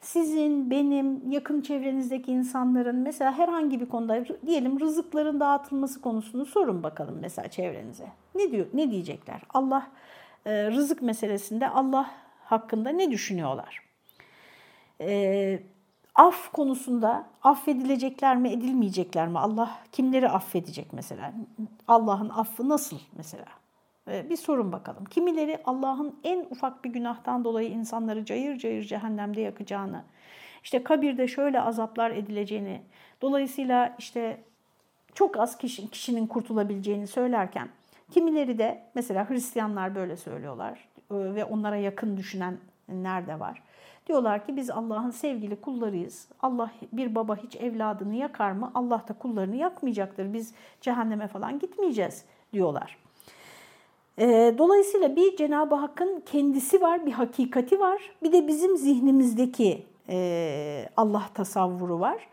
Sizin, 0.00 0.70
benim, 0.70 1.30
yakın 1.30 1.60
çevrenizdeki 1.60 2.32
insanların 2.32 2.96
mesela 2.96 3.38
herhangi 3.38 3.80
bir 3.80 3.86
konuda 3.86 4.24
diyelim 4.46 4.80
rızıkların 4.80 5.40
dağıtılması 5.40 6.00
konusunu 6.00 6.46
sorun 6.46 6.82
bakalım 6.82 7.18
mesela 7.20 7.48
çevrenize. 7.48 8.06
Ne 8.34 8.50
diyor? 8.50 8.66
Ne 8.74 8.90
diyecekler? 8.90 9.40
Allah 9.54 9.90
e, 10.46 10.66
rızık 10.66 11.02
meselesinde 11.02 11.68
Allah 11.68 12.10
hakkında 12.44 12.90
ne 12.90 13.10
düşünüyorlar? 13.10 13.82
E, 15.00 15.62
af 16.14 16.52
konusunda 16.52 17.26
affedilecekler 17.42 18.36
mi, 18.36 18.48
edilmeyecekler 18.48 19.28
mi? 19.28 19.38
Allah 19.38 19.78
kimleri 19.92 20.28
affedecek 20.28 20.92
mesela? 20.92 21.32
Allah'ın 21.88 22.28
affı 22.28 22.68
nasıl 22.68 22.98
mesela? 23.16 23.44
Ee, 24.08 24.30
bir 24.30 24.36
sorun 24.36 24.72
bakalım. 24.72 25.04
Kimileri 25.04 25.58
Allah'ın 25.64 26.16
en 26.24 26.46
ufak 26.50 26.84
bir 26.84 26.90
günahtan 26.90 27.44
dolayı 27.44 27.68
insanları 27.68 28.24
cayır 28.24 28.58
cayır 28.58 28.84
cehennemde 28.84 29.40
yakacağını, 29.40 30.04
işte 30.62 30.82
kabirde 30.82 31.28
şöyle 31.28 31.60
azaplar 31.60 32.10
edileceğini, 32.10 32.82
dolayısıyla 33.22 33.94
işte 33.98 34.40
çok 35.14 35.36
az 35.36 35.58
kişi, 35.58 35.90
kişinin 35.90 36.26
kurtulabileceğini 36.26 37.06
söylerken, 37.06 37.68
kimileri 38.10 38.58
de 38.58 38.82
mesela 38.94 39.30
Hristiyanlar 39.30 39.94
böyle 39.94 40.16
söylüyorlar 40.16 40.88
e, 41.10 41.14
ve 41.14 41.44
onlara 41.44 41.76
yakın 41.76 42.16
düşünenler 42.16 43.26
de 43.26 43.40
var. 43.40 43.62
Diyorlar 44.06 44.46
ki 44.46 44.56
biz 44.56 44.70
Allah'ın 44.70 45.10
sevgili 45.10 45.56
kullarıyız. 45.56 46.28
Allah 46.42 46.70
bir 46.92 47.14
baba 47.14 47.36
hiç 47.36 47.56
evladını 47.56 48.14
yakar 48.14 48.52
mı? 48.52 48.70
Allah 48.74 49.02
da 49.08 49.12
kullarını 49.12 49.56
yakmayacaktır. 49.56 50.32
Biz 50.32 50.54
cehenneme 50.80 51.28
falan 51.28 51.58
gitmeyeceğiz 51.58 52.24
diyorlar. 52.52 52.98
Ee, 54.18 54.54
dolayısıyla 54.58 55.16
bir 55.16 55.36
Cenab-ı 55.36 55.74
Hakk'ın 55.74 56.22
kendisi 56.26 56.80
var, 56.80 57.06
bir 57.06 57.12
hakikati 57.12 57.80
var. 57.80 58.02
Bir 58.22 58.32
de 58.32 58.48
bizim 58.48 58.76
zihnimizdeki 58.76 59.86
e, 60.08 60.88
Allah 60.96 61.22
tasavvuru 61.34 62.00
var. 62.00 62.28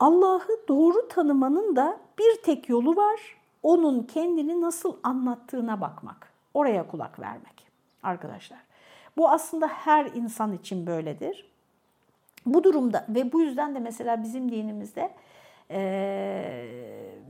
Allah'ı 0.00 0.68
doğru 0.68 1.08
tanımanın 1.08 1.76
da 1.76 1.98
bir 2.18 2.42
tek 2.42 2.68
yolu 2.68 2.96
var. 2.96 3.20
Onun 3.62 4.02
kendini 4.02 4.60
nasıl 4.60 4.96
anlattığına 5.02 5.80
bakmak. 5.80 6.32
Oraya 6.54 6.86
kulak 6.86 7.20
vermek 7.20 7.66
arkadaşlar. 8.02 8.58
Bu 9.16 9.30
aslında 9.30 9.66
her 9.66 10.06
insan 10.06 10.52
için 10.52 10.86
böyledir. 10.86 11.46
Bu 12.46 12.64
durumda 12.64 13.06
ve 13.08 13.32
bu 13.32 13.40
yüzden 13.40 13.74
de 13.74 13.78
mesela 13.78 14.22
bizim 14.22 14.52
dinimizde 14.52 15.10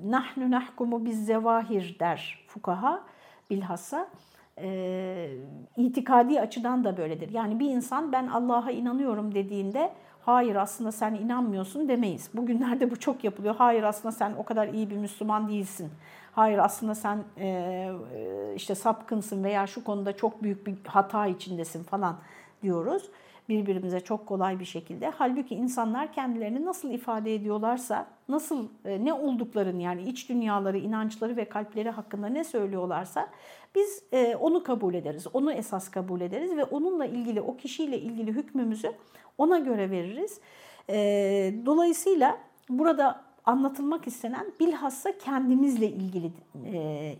nahnu 0.04 0.50
nahkumu 0.50 1.04
biz 1.04 1.26
zevahir 1.26 1.96
der 2.00 2.44
fukaha 2.48 3.02
bilhassa 3.50 4.08
e, 4.58 5.30
itikadi 5.76 6.40
açıdan 6.40 6.84
da 6.84 6.96
böyledir. 6.96 7.32
Yani 7.32 7.60
bir 7.60 7.70
insan 7.70 8.12
ben 8.12 8.26
Allah'a 8.26 8.70
inanıyorum 8.70 9.34
dediğinde 9.34 9.92
hayır 10.20 10.56
aslında 10.56 10.92
sen 10.92 11.14
inanmıyorsun 11.14 11.88
demeyiz. 11.88 12.30
Bugünlerde 12.34 12.90
bu 12.90 12.96
çok 12.96 13.24
yapılıyor. 13.24 13.54
Hayır 13.58 13.82
aslında 13.82 14.12
sen 14.12 14.32
o 14.38 14.42
kadar 14.42 14.68
iyi 14.68 14.90
bir 14.90 14.96
Müslüman 14.96 15.48
değilsin. 15.48 15.90
Hayır 16.36 16.58
aslında 16.58 16.94
sen 16.94 17.24
e, 17.38 17.90
işte 18.56 18.74
sapkınsın 18.74 19.44
veya 19.44 19.66
şu 19.66 19.84
konuda 19.84 20.16
çok 20.16 20.42
büyük 20.42 20.66
bir 20.66 20.74
hata 20.84 21.26
içindesin 21.26 21.82
falan 21.82 22.16
diyoruz 22.62 23.10
birbirimize 23.48 24.00
çok 24.00 24.26
kolay 24.26 24.60
bir 24.60 24.64
şekilde. 24.64 25.10
Halbuki 25.10 25.54
insanlar 25.54 26.12
kendilerini 26.12 26.64
nasıl 26.64 26.90
ifade 26.90 27.34
ediyorlarsa, 27.34 28.06
nasıl 28.28 28.68
e, 28.84 29.04
ne 29.04 29.12
olduklarını 29.12 29.82
yani 29.82 30.02
iç 30.02 30.28
dünyaları, 30.28 30.78
inançları 30.78 31.36
ve 31.36 31.44
kalpleri 31.44 31.90
hakkında 31.90 32.26
ne 32.26 32.44
söylüyorlarsa 32.44 33.28
biz 33.74 34.02
e, 34.12 34.36
onu 34.36 34.62
kabul 34.62 34.94
ederiz. 34.94 35.26
Onu 35.32 35.52
esas 35.52 35.90
kabul 35.90 36.20
ederiz 36.20 36.56
ve 36.56 36.64
onunla 36.64 37.06
ilgili, 37.06 37.40
o 37.40 37.56
kişiyle 37.56 37.98
ilgili 37.98 38.32
hükmümüzü 38.32 38.92
ona 39.38 39.58
göre 39.58 39.90
veririz. 39.90 40.40
E, 40.90 40.96
dolayısıyla 41.66 42.38
burada 42.68 43.25
anlatılmak 43.46 44.06
istenen 44.06 44.52
bilhassa 44.60 45.18
kendimizle 45.18 45.88
ilgili 45.88 46.32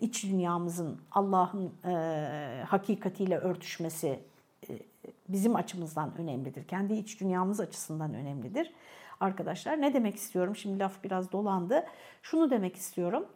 iç 0.00 0.24
dünyamızın 0.24 1.00
Allah'ın 1.12 1.72
hakikatiyle 2.64 3.38
örtüşmesi 3.38 4.20
bizim 5.28 5.56
açımızdan 5.56 6.12
önemlidir. 6.18 6.68
Kendi 6.68 6.94
iç 6.94 7.20
dünyamız 7.20 7.60
açısından 7.60 8.14
önemlidir. 8.14 8.72
Arkadaşlar 9.20 9.80
ne 9.80 9.94
demek 9.94 10.16
istiyorum? 10.16 10.56
Şimdi 10.56 10.78
laf 10.78 11.04
biraz 11.04 11.32
dolandı. 11.32 11.86
Şunu 12.22 12.50
demek 12.50 12.76
istiyorum. 12.76 13.26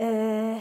Ee, 0.00 0.58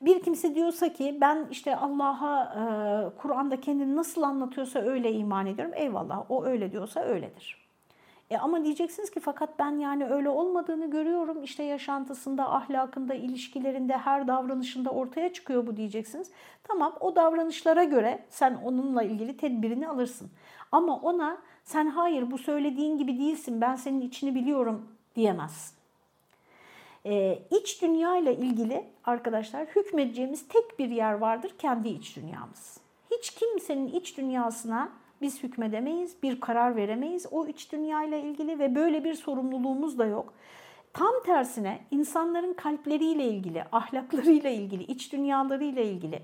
bir 0.00 0.22
kimse 0.22 0.54
diyorsa 0.54 0.92
ki 0.92 1.18
ben 1.20 1.46
işte 1.50 1.76
Allah'a 1.76 2.44
e, 2.44 3.18
Kur'an'da 3.18 3.60
kendini 3.60 3.96
nasıl 3.96 4.22
anlatıyorsa 4.22 4.78
öyle 4.78 5.12
iman 5.12 5.46
ediyorum. 5.46 5.74
Eyvallah 5.76 6.30
o 6.30 6.44
öyle 6.44 6.72
diyorsa 6.72 7.00
öyledir. 7.00 7.65
E 8.30 8.38
ama 8.38 8.64
diyeceksiniz 8.64 9.10
ki 9.10 9.20
fakat 9.20 9.58
ben 9.58 9.78
yani 9.78 10.06
öyle 10.06 10.28
olmadığını 10.28 10.90
görüyorum. 10.90 11.42
İşte 11.42 11.62
yaşantısında, 11.62 12.54
ahlakında, 12.54 13.14
ilişkilerinde, 13.14 13.96
her 13.96 14.28
davranışında 14.28 14.90
ortaya 14.90 15.32
çıkıyor 15.32 15.66
bu 15.66 15.76
diyeceksiniz. 15.76 16.30
Tamam 16.64 16.96
o 17.00 17.16
davranışlara 17.16 17.84
göre 17.84 18.24
sen 18.30 18.54
onunla 18.64 19.02
ilgili 19.02 19.36
tedbirini 19.36 19.88
alırsın. 19.88 20.30
Ama 20.72 20.96
ona 20.96 21.38
sen 21.64 21.86
hayır 21.86 22.30
bu 22.30 22.38
söylediğin 22.38 22.98
gibi 22.98 23.18
değilsin 23.18 23.60
ben 23.60 23.74
senin 23.74 24.00
içini 24.00 24.34
biliyorum 24.34 24.88
diyemezsin. 25.16 25.76
Ee, 27.06 27.38
iç 27.50 27.82
dünya 27.82 28.16
ile 28.16 28.36
ilgili 28.36 28.84
arkadaşlar 29.04 29.66
hükmedeceğimiz 29.66 30.48
tek 30.48 30.78
bir 30.78 30.88
yer 30.88 31.12
vardır 31.12 31.54
kendi 31.58 31.88
iç 31.88 32.16
dünyamız. 32.16 32.80
Hiç 33.10 33.30
kimsenin 33.30 33.88
iç 33.88 34.18
dünyasına 34.18 34.88
biz 35.20 35.42
hükmedemeyiz, 35.42 36.22
bir 36.22 36.40
karar 36.40 36.76
veremeyiz 36.76 37.26
o 37.30 37.46
iç 37.46 37.72
dünya 37.72 38.02
ile 38.02 38.20
ilgili 38.20 38.58
ve 38.58 38.74
böyle 38.74 39.04
bir 39.04 39.14
sorumluluğumuz 39.14 39.98
da 39.98 40.06
yok. 40.06 40.34
Tam 40.92 41.12
tersine 41.26 41.78
insanların 41.90 42.54
kalpleriyle 42.54 43.24
ilgili, 43.24 43.64
ahlaklarıyla 43.72 44.50
ilgili, 44.50 44.82
iç 44.82 45.12
dünyalarıyla 45.12 45.82
ilgili 45.82 46.22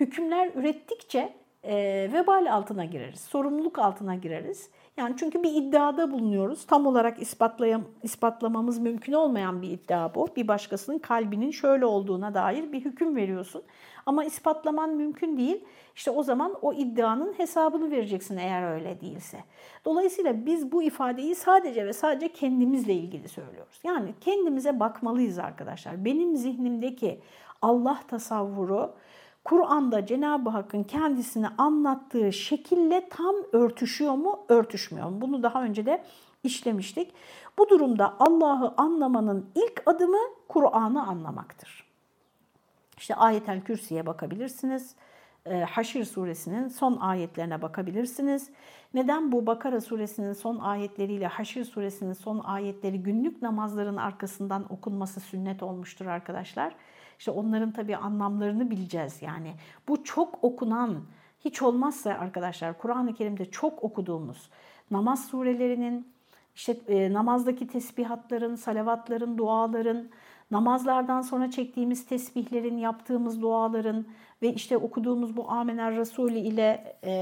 hükümler 0.00 0.50
ürettikçe 0.54 1.32
e, 1.64 1.74
vebal 2.12 2.52
altına 2.52 2.84
gireriz, 2.84 3.20
sorumluluk 3.20 3.78
altına 3.78 4.14
gireriz. 4.14 4.70
Yani 4.96 5.14
çünkü 5.18 5.42
bir 5.42 5.54
iddiada 5.54 6.10
bulunuyoruz. 6.12 6.66
Tam 6.66 6.86
olarak 6.86 7.22
ispatlayam 7.22 7.82
ispatlamamız 8.02 8.78
mümkün 8.78 9.12
olmayan 9.12 9.62
bir 9.62 9.70
iddia 9.70 10.14
bu. 10.14 10.28
Bir 10.36 10.48
başkasının 10.48 10.98
kalbinin 10.98 11.50
şöyle 11.50 11.86
olduğuna 11.86 12.34
dair 12.34 12.72
bir 12.72 12.84
hüküm 12.84 13.16
veriyorsun. 13.16 13.62
Ama 14.06 14.24
ispatlaman 14.24 14.90
mümkün 14.90 15.36
değil. 15.36 15.64
İşte 15.96 16.10
o 16.10 16.22
zaman 16.22 16.54
o 16.62 16.72
iddianın 16.72 17.32
hesabını 17.32 17.90
vereceksin 17.90 18.36
eğer 18.36 18.72
öyle 18.74 19.00
değilse. 19.00 19.44
Dolayısıyla 19.84 20.46
biz 20.46 20.72
bu 20.72 20.82
ifadeyi 20.82 21.34
sadece 21.34 21.86
ve 21.86 21.92
sadece 21.92 22.32
kendimizle 22.32 22.94
ilgili 22.94 23.28
söylüyoruz. 23.28 23.80
Yani 23.84 24.14
kendimize 24.20 24.80
bakmalıyız 24.80 25.38
arkadaşlar. 25.38 26.04
Benim 26.04 26.36
zihnimdeki 26.36 27.20
Allah 27.62 28.00
tasavvuru 28.08 28.94
Kur'an'da 29.44 30.06
Cenab-ı 30.06 30.50
Hakk'ın 30.50 30.82
kendisini 30.82 31.48
anlattığı 31.58 32.32
şekille 32.32 33.08
tam 33.08 33.34
örtüşüyor 33.52 34.14
mu, 34.14 34.38
örtüşmüyor 34.48 35.08
mu? 35.08 35.20
Bunu 35.20 35.42
daha 35.42 35.62
önce 35.62 35.86
de 35.86 36.04
işlemiştik. 36.44 37.12
Bu 37.58 37.68
durumda 37.68 38.14
Allah'ı 38.18 38.74
anlamanın 38.76 39.46
ilk 39.54 39.82
adımı 39.86 40.20
Kur'an'ı 40.48 41.06
anlamaktır. 41.06 41.83
İşte 42.98 43.14
ayetel 43.14 43.60
kürsüye 43.60 44.06
bakabilirsiniz. 44.06 44.94
Ee, 45.46 45.60
Haşir 45.60 46.04
suresinin 46.04 46.68
son 46.68 46.96
ayetlerine 46.96 47.62
bakabilirsiniz. 47.62 48.50
Neden 48.94 49.32
bu 49.32 49.46
Bakara 49.46 49.80
suresinin 49.80 50.32
son 50.32 50.58
ayetleriyle 50.58 51.26
Haşir 51.26 51.64
suresinin 51.64 52.12
son 52.12 52.38
ayetleri 52.38 53.02
günlük 53.02 53.42
namazların 53.42 53.96
arkasından 53.96 54.72
okunması 54.72 55.20
sünnet 55.20 55.62
olmuştur 55.62 56.06
arkadaşlar? 56.06 56.74
İşte 57.18 57.30
onların 57.30 57.72
tabii 57.72 57.96
anlamlarını 57.96 58.70
bileceğiz 58.70 59.22
yani. 59.22 59.54
Bu 59.88 60.04
çok 60.04 60.44
okunan, 60.44 61.04
hiç 61.40 61.62
olmazsa 61.62 62.10
arkadaşlar 62.10 62.78
Kur'an-ı 62.78 63.14
Kerim'de 63.14 63.50
çok 63.50 63.84
okuduğumuz 63.84 64.50
namaz 64.90 65.26
surelerinin, 65.26 66.08
işte 66.54 66.76
e, 66.88 67.12
namazdaki 67.12 67.66
tesbihatların, 67.66 68.54
salavatların, 68.54 69.38
duaların, 69.38 70.08
namazlardan 70.54 71.20
sonra 71.20 71.50
çektiğimiz 71.50 72.06
tesbihlerin, 72.06 72.78
yaptığımız 72.78 73.42
duaların 73.42 74.06
ve 74.42 74.52
işte 74.52 74.76
okuduğumuz 74.76 75.36
bu 75.36 75.50
Amener 75.50 75.96
Resulü 75.96 76.38
ile 76.38 76.96
e, 77.02 77.12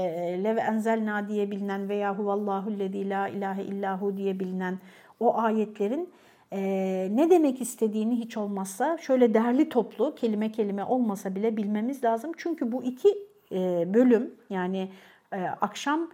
Lev 0.43 0.57
Enzelna 0.57 1.27
diye 1.29 1.51
bilinen 1.51 1.89
veya 1.89 2.17
Huvallahu 2.17 2.79
lezi 2.79 3.09
la 3.09 3.27
ilahe 3.27 3.63
illahu 3.63 4.17
diye 4.17 4.39
bilinen 4.39 4.79
o 5.19 5.37
ayetlerin 5.37 6.09
e, 6.51 6.61
ne 7.11 7.29
demek 7.29 7.61
istediğini 7.61 8.15
hiç 8.15 8.37
olmazsa 8.37 8.97
şöyle 8.97 9.33
derli 9.33 9.69
toplu 9.69 10.15
kelime 10.15 10.51
kelime 10.51 10.83
olmasa 10.83 11.35
bile 11.35 11.57
bilmemiz 11.57 12.03
lazım. 12.03 12.31
Çünkü 12.37 12.71
bu 12.71 12.83
iki 12.83 13.09
e, 13.51 13.93
bölüm 13.93 14.33
yani 14.49 14.91
e, 15.33 15.41
akşam 15.41 16.09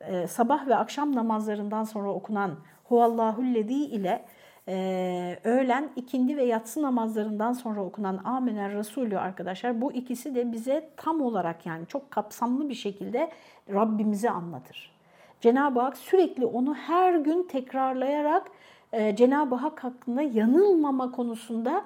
e, 0.00 0.26
sabah 0.26 0.66
ve 0.66 0.76
akşam 0.76 1.14
namazlarından 1.14 1.84
sonra 1.84 2.10
okunan 2.10 2.50
Huvallahullezi 2.84 3.74
ile 3.74 4.24
ee, 4.68 5.38
öğlen, 5.44 5.90
ikindi 5.96 6.36
ve 6.36 6.44
yatsı 6.44 6.82
namazlarından 6.82 7.52
sonra 7.52 7.84
okunan 7.84 8.20
Amener 8.24 8.72
Resulü 8.72 9.18
arkadaşlar 9.18 9.80
bu 9.80 9.92
ikisi 9.92 10.34
de 10.34 10.52
bize 10.52 10.90
tam 10.96 11.20
olarak 11.20 11.66
yani 11.66 11.86
çok 11.86 12.10
kapsamlı 12.10 12.68
bir 12.68 12.74
şekilde 12.74 13.30
Rabbimizi 13.72 14.30
anlatır. 14.30 14.92
Cenab-ı 15.40 15.80
Hak 15.80 15.96
sürekli 15.96 16.46
onu 16.46 16.74
her 16.74 17.14
gün 17.14 17.42
tekrarlayarak 17.42 18.50
e, 18.92 19.16
Cenab-ı 19.16 19.54
Hak 19.54 19.84
hakkında 19.84 20.22
yanılmama 20.22 21.12
konusunda 21.12 21.84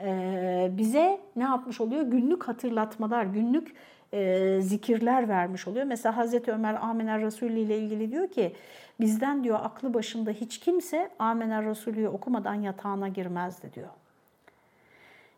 e, 0.00 0.70
bize 0.72 1.20
ne 1.36 1.42
yapmış 1.42 1.80
oluyor? 1.80 2.02
Günlük 2.02 2.48
hatırlatmalar, 2.48 3.24
günlük 3.24 3.74
e, 4.14 4.60
zikirler 4.60 5.28
vermiş 5.28 5.68
oluyor. 5.68 5.84
Mesela 5.84 6.16
Hazreti 6.16 6.52
Ömer 6.52 6.74
Amener 6.74 7.22
Resulü 7.22 7.58
ile 7.58 7.78
ilgili 7.78 8.10
diyor 8.10 8.28
ki 8.28 8.52
bizden 9.00 9.44
diyor 9.44 9.58
aklı 9.62 9.94
başında 9.94 10.30
hiç 10.30 10.58
kimse 10.58 11.10
Amener 11.18 11.64
Resulü'yü 11.64 12.08
okumadan 12.08 12.54
yatağına 12.54 13.08
girmezdi 13.08 13.70
diyor. 13.74 13.88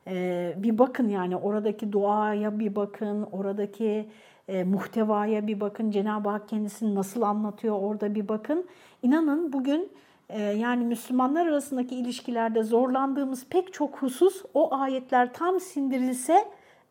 E, 0.06 0.54
bir 0.56 0.78
bakın 0.78 1.08
yani 1.08 1.36
oradaki 1.36 1.92
duaya 1.92 2.58
bir 2.58 2.76
bakın, 2.76 3.28
oradaki 3.32 4.08
e, 4.48 4.64
muhtevaya 4.64 5.46
bir 5.46 5.60
bakın, 5.60 5.90
Cenab-ı 5.90 6.28
Hak 6.28 6.48
kendisini 6.48 6.94
nasıl 6.94 7.22
anlatıyor 7.22 7.78
orada 7.80 8.14
bir 8.14 8.28
bakın. 8.28 8.66
İnanın 9.02 9.52
bugün 9.52 9.88
e, 10.28 10.42
yani 10.42 10.84
Müslümanlar 10.84 11.46
arasındaki 11.46 11.96
ilişkilerde 11.96 12.62
zorlandığımız 12.62 13.46
pek 13.46 13.72
çok 13.72 13.96
husus 14.02 14.42
o 14.54 14.74
ayetler 14.74 15.32
tam 15.32 15.60
sindirilse 15.60 16.44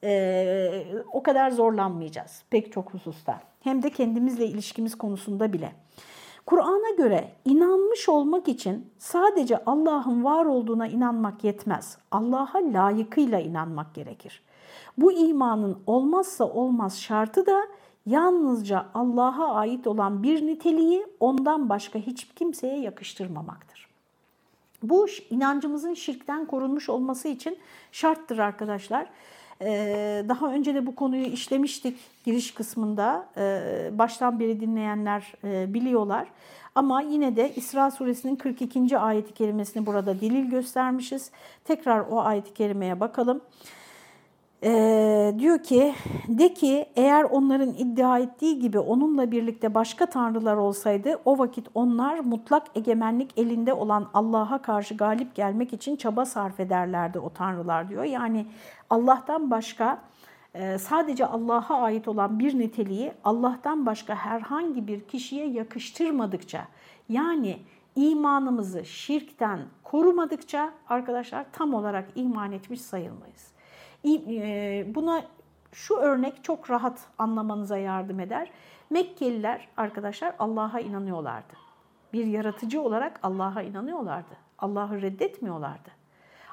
e, 0.04 0.86
o 1.14 1.24
kadar 1.24 1.52
zorlanmayacağız 1.52 2.44
pek 2.50 2.72
çok 2.72 2.94
hususta. 2.94 3.40
Hem 3.62 3.84
de 3.84 3.90
kendimizle 3.90 4.46
ilişkimiz 4.46 4.98
konusunda 4.98 5.54
bile. 5.54 5.72
Kur'an'a 6.46 6.96
göre 6.98 7.32
inanmış 7.46 8.10
olmak 8.10 8.48
için 8.48 8.90
sadece 9.00 9.66
Allah'ın 9.66 10.24
var 10.24 10.46
olduğuna 10.46 10.88
inanmak 10.88 11.44
yetmez. 11.44 11.98
Allah'a 12.12 12.58
layıkıyla 12.58 13.40
inanmak 13.40 13.96
gerekir. 13.96 14.42
Bu 14.98 15.12
imanın 15.12 15.78
olmazsa 15.88 16.46
olmaz 16.46 17.00
şartı 17.00 17.46
da 17.46 17.62
yalnızca 18.06 18.86
Allah'a 18.94 19.54
ait 19.54 19.88
olan 19.88 20.24
bir 20.24 20.48
niteliği 20.48 21.06
ondan 21.20 21.70
başka 21.70 22.00
hiç 22.00 22.28
kimseye 22.36 22.80
yakıştırmamaktır. 22.80 23.90
Bu 24.84 25.08
inancımızın 25.30 25.94
şirkten 25.94 26.46
korunmuş 26.46 26.90
olması 26.90 27.28
için 27.28 27.58
şarttır 27.92 28.38
arkadaşlar. 28.38 29.08
Ee, 29.62 30.26
daha 30.30 30.54
önce 30.54 30.76
de 30.76 30.86
bu 30.86 30.96
konuyu 30.96 31.26
işlemiştik 31.26 31.98
giriş 32.26 32.54
kısmında. 32.54 33.28
Ee, 33.38 33.90
baştan 33.92 34.40
beri 34.40 34.60
dinleyenler 34.60 35.34
e, 35.44 35.74
biliyorlar. 35.74 36.28
Ama 36.76 37.02
yine 37.02 37.36
de 37.36 37.54
İsra 37.56 37.92
suresinin 37.92 38.36
42. 38.36 38.98
ayeti 38.98 39.34
kerimesini 39.34 39.86
burada 39.86 40.22
delil 40.22 40.50
göstermişiz. 40.50 41.32
Tekrar 41.66 42.00
o 42.00 42.22
ayeti 42.22 42.54
kerimeye 42.54 43.00
bakalım. 43.00 43.42
Ee, 44.64 45.36
diyor 45.40 45.64
ki, 45.64 45.96
de 46.28 46.54
ki 46.54 46.86
eğer 46.96 47.24
onların 47.24 47.70
iddia 47.70 48.20
ettiği 48.20 48.60
gibi 48.60 48.80
onunla 48.80 49.32
birlikte 49.32 49.76
başka 49.76 50.06
tanrılar 50.06 50.56
olsaydı 50.56 51.20
o 51.26 51.38
vakit 51.40 51.68
onlar 51.74 52.20
mutlak 52.20 52.68
egemenlik 52.76 53.38
elinde 53.38 53.74
olan 53.74 54.10
Allah'a 54.14 54.62
karşı 54.62 54.98
galip 54.98 55.36
gelmek 55.36 55.74
için 55.74 55.96
çaba 55.96 56.26
sarf 56.26 56.60
ederlerdi 56.60 57.20
o 57.20 57.30
tanrılar 57.30 57.90
diyor. 57.90 58.04
Yani 58.04 58.46
Allah'tan 58.90 59.52
başka 59.52 60.02
e, 60.54 60.78
sadece 60.78 61.26
Allah'a 61.26 61.82
ait 61.82 62.08
olan 62.08 62.40
bir 62.40 62.60
niteliği 62.60 63.12
Allah'tan 63.24 63.86
başka 63.86 64.16
herhangi 64.16 64.88
bir 64.88 65.02
kişiye 65.02 65.48
yakıştırmadıkça 65.48 66.68
yani 67.10 67.58
imanımızı 67.96 68.86
şirkten 68.86 69.60
korumadıkça 69.84 70.72
arkadaşlar 70.90 71.46
tam 71.52 71.74
olarak 71.74 72.10
iman 72.16 72.52
etmiş 72.52 72.82
sayılmayız. 72.82 73.55
E, 74.06 74.96
buna 74.96 75.24
şu 75.72 75.96
örnek 75.96 76.44
çok 76.44 76.70
rahat 76.70 77.00
anlamanıza 77.18 77.78
yardım 77.78 78.20
eder. 78.20 78.52
Mekkeliler 78.90 79.68
arkadaşlar 79.78 80.36
Allah'a 80.40 80.80
inanıyorlardı. 80.80 81.54
Bir 82.14 82.26
yaratıcı 82.26 82.82
olarak 82.82 83.20
Allah'a 83.24 83.62
inanıyorlardı. 83.62 84.36
Allah'ı 84.60 85.02
reddetmiyorlardı. 85.02 85.90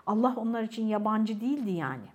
Allah 0.06 0.34
onlar 0.36 0.62
için 0.62 0.86
yabancı 0.86 1.40
değildi 1.40 1.70
yani. 1.70 2.06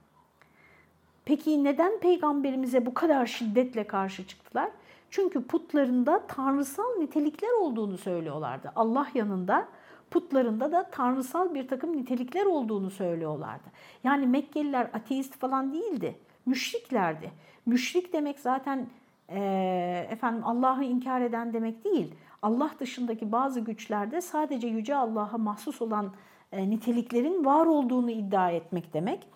Peki 1.26 1.64
neden 1.64 2.00
peygamberimize 2.00 2.86
bu 2.86 2.94
kadar 2.94 3.26
şiddetle 3.26 3.88
karşı 3.88 4.28
çıktılar? 4.28 4.70
Çünkü 5.10 5.44
putlarında 5.44 6.28
tanrısal 6.28 6.98
nitelikler 7.00 7.62
olduğunu 7.62 7.98
söylüyorlardı. 7.98 8.72
Allah 8.76 9.08
yanında 9.14 9.68
putlarında 10.12 10.72
da 10.72 10.84
tanrısal 10.92 11.54
bir 11.54 11.68
takım 11.68 11.98
nitelikler 11.98 12.46
olduğunu 12.46 12.90
söylüyorlardı. 12.90 13.68
Yani 14.04 14.28
Mekkeliler 14.28 14.90
ateist 14.94 15.34
falan 15.34 15.74
değildi, 15.74 16.16
müşriklerdi. 16.46 17.32
Müşrik 17.66 18.14
demek 18.14 18.40
zaten 18.40 18.88
e, 19.30 20.08
efendim 20.12 20.42
Allah'ı 20.46 20.84
inkar 20.84 21.22
eden 21.22 21.54
demek 21.54 21.86
değil. 21.86 22.14
Allah 22.42 22.72
dışındaki 22.80 23.32
bazı 23.32 23.60
güçlerde 23.60 24.22
sadece 24.22 24.68
yüce 24.68 24.96
Allah'a 24.96 25.38
mahsus 25.38 25.82
olan 25.82 26.12
e, 26.52 26.70
niteliklerin 26.70 27.46
var 27.46 27.66
olduğunu 27.66 28.12
iddia 28.12 28.52
etmek 28.52 28.94
demek. 28.94 29.28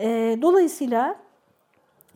E, 0.00 0.38
dolayısıyla 0.42 1.16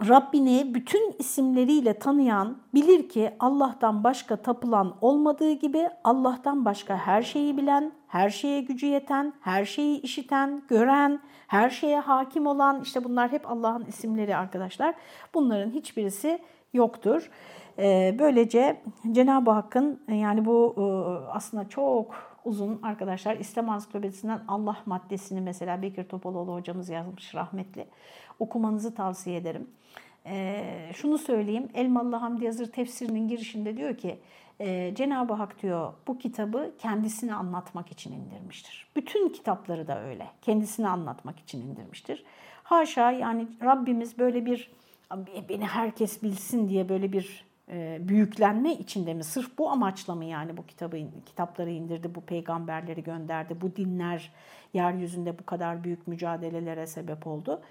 Rabbini 0.08 0.74
bütün 0.74 1.14
isimleriyle 1.18 1.98
tanıyan 1.98 2.58
bilir 2.74 3.08
ki 3.08 3.30
Allah'tan 3.40 4.04
başka 4.04 4.36
tapılan 4.36 4.94
olmadığı 5.00 5.52
gibi 5.52 5.88
Allah'tan 6.04 6.64
başka 6.64 6.96
her 6.96 7.22
şeyi 7.22 7.56
bilen, 7.56 7.92
her 8.08 8.30
şeye 8.30 8.60
gücü 8.60 8.86
yeten, 8.86 9.32
her 9.40 9.64
şeyi 9.64 10.00
işiten, 10.00 10.62
gören, 10.68 11.20
her 11.46 11.70
şeye 11.70 12.00
hakim 12.00 12.46
olan 12.46 12.80
işte 12.82 13.04
bunlar 13.04 13.32
hep 13.32 13.50
Allah'ın 13.50 13.84
isimleri 13.84 14.36
arkadaşlar. 14.36 14.94
Bunların 15.34 15.70
hiçbirisi 15.70 16.38
yoktur. 16.72 17.30
Ee, 17.78 18.16
böylece 18.18 18.82
Cenab-ı 19.12 19.50
Hakk'ın 19.50 20.00
yani 20.08 20.44
bu 20.44 20.74
e, 20.76 20.82
aslında 21.32 21.68
çok 21.68 22.14
uzun 22.44 22.80
arkadaşlar 22.82 23.36
İslam 23.36 23.70
Ansiklopedisinden 23.70 24.40
Allah 24.48 24.76
maddesini 24.86 25.40
mesela 25.40 25.82
Bekir 25.82 26.04
Topaloğlu 26.04 26.54
hocamız 26.54 26.88
yazmış 26.88 27.34
rahmetli. 27.34 27.86
Okumanızı 28.38 28.94
tavsiye 28.94 29.36
ederim. 29.36 29.68
Ee, 30.26 30.90
şunu 30.94 31.18
söyleyeyim 31.18 31.68
Elmalı 31.74 32.16
Hamdi 32.16 32.44
Yazır 32.44 32.72
tefsirinin 32.72 33.28
girişinde 33.28 33.76
diyor 33.76 33.96
ki 33.96 34.18
e, 34.60 34.92
Cenab-ı 34.94 35.32
Hak 35.32 35.62
diyor 35.62 35.92
bu 36.06 36.18
kitabı 36.18 36.72
kendisini 36.78 37.34
anlatmak 37.34 37.92
için 37.92 38.12
indirmiştir. 38.12 38.86
Bütün 38.96 39.28
kitapları 39.28 39.88
da 39.88 40.02
öyle 40.02 40.26
kendisini 40.42 40.88
anlatmak 40.88 41.38
için 41.38 41.60
indirmiştir. 41.60 42.24
Haşa 42.62 43.10
yani 43.10 43.46
Rabbimiz 43.62 44.18
böyle 44.18 44.46
bir 44.46 44.70
beni 45.48 45.66
herkes 45.66 46.22
bilsin 46.22 46.68
diye 46.68 46.88
böyle 46.88 47.12
bir 47.12 47.49
büyüklenme 48.08 48.72
içinde 48.72 49.14
mi? 49.14 49.24
Sırf 49.24 49.58
bu 49.58 49.70
amaçla 49.70 50.14
mı 50.14 50.24
yani 50.24 50.56
bu 50.56 50.66
kitabı 50.66 50.96
kitapları 51.26 51.70
indirdi, 51.70 52.14
bu 52.14 52.20
peygamberleri 52.20 53.02
gönderdi, 53.02 53.56
bu 53.60 53.76
dinler 53.76 54.32
yeryüzünde 54.74 55.38
bu 55.38 55.46
kadar 55.46 55.84
büyük 55.84 56.06
mücadelelere 56.06 56.86
sebep 56.86 57.26
oldu? 57.26 57.62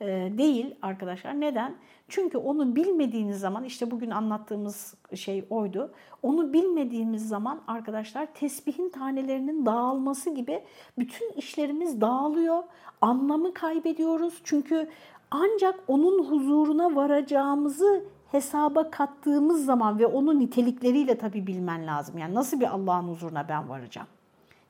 E, 0.00 0.06
değil 0.38 0.74
arkadaşlar. 0.82 1.40
Neden? 1.40 1.74
Çünkü 2.08 2.38
onu 2.38 2.76
bilmediğiniz 2.76 3.40
zaman 3.40 3.64
işte 3.64 3.90
bugün 3.90 4.10
anlattığımız 4.10 4.94
şey 5.14 5.44
oydu. 5.50 5.92
Onu 6.22 6.52
bilmediğimiz 6.52 7.28
zaman 7.28 7.62
arkadaşlar 7.66 8.34
tesbihin 8.34 8.88
tanelerinin 8.88 9.66
dağılması 9.66 10.34
gibi 10.34 10.64
bütün 10.98 11.32
işlerimiz 11.32 12.00
dağılıyor. 12.00 12.62
Anlamı 13.00 13.54
kaybediyoruz. 13.54 14.40
Çünkü 14.44 14.88
ancak 15.30 15.80
onun 15.88 16.24
huzuruna 16.24 16.96
varacağımızı 16.96 18.04
hesaba 18.32 18.90
kattığımız 18.90 19.64
zaman 19.64 19.98
ve 19.98 20.06
onun 20.06 20.40
nitelikleriyle 20.40 21.18
tabii 21.18 21.46
bilmen 21.46 21.86
lazım. 21.86 22.18
Yani 22.18 22.34
nasıl 22.34 22.60
bir 22.60 22.74
Allah'ın 22.74 23.08
huzuruna 23.08 23.48
ben 23.48 23.68
varacağım? 23.68 24.08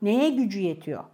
Neye 0.03 0.31
gücü 0.31 0.61
yetiyor? 0.61 1.05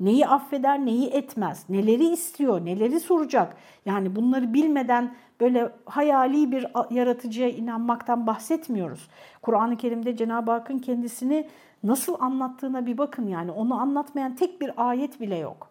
Neyi 0.00 0.26
affeder, 0.26 0.86
neyi 0.86 1.08
etmez? 1.08 1.64
Neleri 1.68 2.04
istiyor, 2.04 2.64
neleri 2.64 3.00
soracak? 3.00 3.56
Yani 3.86 4.16
bunları 4.16 4.54
bilmeden 4.54 5.14
böyle 5.40 5.72
hayali 5.84 6.52
bir 6.52 6.66
yaratıcıya 6.90 7.48
inanmaktan 7.48 8.26
bahsetmiyoruz. 8.26 9.08
Kur'an-ı 9.42 9.76
Kerim'de 9.76 10.16
Cenab-ı 10.16 10.50
Hakk'ın 10.50 10.78
kendisini 10.78 11.48
nasıl 11.82 12.16
anlattığına 12.20 12.86
bir 12.86 12.98
bakın 12.98 13.26
yani. 13.26 13.50
Onu 13.50 13.80
anlatmayan 13.80 14.36
tek 14.36 14.60
bir 14.60 14.88
ayet 14.88 15.20
bile 15.20 15.36
yok. 15.36 15.68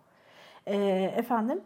Ee, 0.66 0.76
efendim 1.18 1.62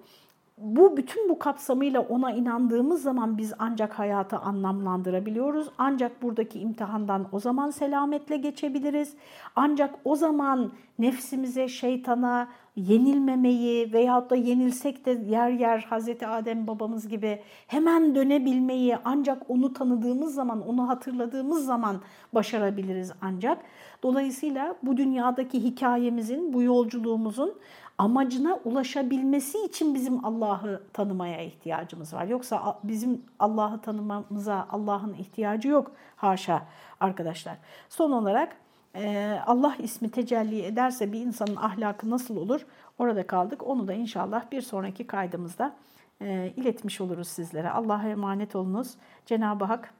bu 0.61 0.97
bütün 0.97 1.29
bu 1.29 1.39
kapsamıyla 1.39 2.01
ona 2.01 2.31
inandığımız 2.31 3.01
zaman 3.01 3.37
biz 3.37 3.53
ancak 3.59 3.99
hayatı 3.99 4.37
anlamlandırabiliyoruz. 4.37 5.67
Ancak 5.77 6.21
buradaki 6.21 6.59
imtihandan 6.59 7.27
o 7.31 7.39
zaman 7.39 7.69
selametle 7.69 8.37
geçebiliriz. 8.37 9.13
Ancak 9.55 9.95
o 10.05 10.15
zaman 10.15 10.71
nefsimize, 10.99 11.67
şeytana 11.67 12.47
yenilmemeyi 12.75 13.93
veyahut 13.93 14.29
da 14.29 14.35
yenilsek 14.35 15.05
de 15.05 15.11
yer 15.11 15.49
yer 15.49 15.79
Hazreti 15.89 16.27
Adem 16.27 16.67
babamız 16.67 17.07
gibi 17.07 17.41
hemen 17.67 18.15
dönebilmeyi 18.15 18.97
ancak 19.05 19.49
onu 19.49 19.73
tanıdığımız 19.73 20.33
zaman, 20.33 20.67
onu 20.67 20.89
hatırladığımız 20.89 21.65
zaman 21.65 22.01
başarabiliriz 22.33 23.11
ancak. 23.21 23.57
Dolayısıyla 24.03 24.75
bu 24.83 24.97
dünyadaki 24.97 25.63
hikayemizin, 25.63 26.53
bu 26.53 26.61
yolculuğumuzun 26.61 27.53
amacına 28.01 28.59
ulaşabilmesi 28.65 29.57
için 29.65 29.95
bizim 29.95 30.25
Allah'ı 30.25 30.83
tanımaya 30.93 31.41
ihtiyacımız 31.41 32.13
var. 32.13 32.25
Yoksa 32.25 32.79
bizim 32.83 33.21
Allah'ı 33.39 33.81
tanımamıza 33.81 34.67
Allah'ın 34.71 35.13
ihtiyacı 35.13 35.67
yok 35.67 35.91
haşa 36.15 36.65
arkadaşlar. 36.99 37.57
Son 37.89 38.11
olarak 38.11 38.55
e, 38.95 39.37
Allah 39.45 39.75
ismi 39.79 40.11
tecelli 40.11 40.61
ederse 40.61 41.11
bir 41.11 41.19
insanın 41.19 41.55
ahlakı 41.55 42.09
nasıl 42.09 42.37
olur? 42.37 42.65
Orada 42.99 43.27
kaldık. 43.27 43.67
Onu 43.67 43.87
da 43.87 43.93
inşallah 43.93 44.51
bir 44.51 44.61
sonraki 44.61 45.07
kaydımızda 45.07 45.75
e, 46.21 46.53
iletmiş 46.57 47.01
oluruz 47.01 47.27
sizlere. 47.27 47.69
Allah'a 47.69 48.09
emanet 48.09 48.55
olunuz. 48.55 48.93
Cenab-ı 49.25 49.65
Hak 49.65 49.93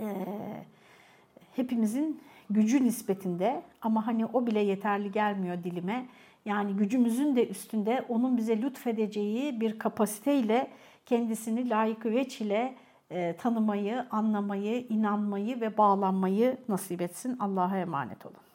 e, 0.00 0.04
hepimizin 1.56 2.20
gücü 2.50 2.84
nispetinde 2.84 3.62
ama 3.82 4.06
hani 4.06 4.26
o 4.26 4.46
bile 4.46 4.60
yeterli 4.60 5.12
gelmiyor 5.12 5.64
dilime 5.64 6.06
yani 6.46 6.72
gücümüzün 6.72 7.36
de 7.36 7.48
üstünde 7.48 8.04
onun 8.08 8.36
bize 8.36 8.62
lütfedeceği 8.62 9.60
bir 9.60 9.78
kapasiteyle 9.78 10.70
kendisini 11.06 11.70
layık 11.70 12.06
veç 12.06 12.40
ile 12.40 12.74
e, 13.10 13.36
tanımayı, 13.36 14.06
anlamayı, 14.10 14.86
inanmayı 14.88 15.60
ve 15.60 15.78
bağlanmayı 15.78 16.56
nasip 16.68 17.00
etsin. 17.00 17.36
Allah'a 17.38 17.78
emanet 17.78 18.26
olun. 18.26 18.45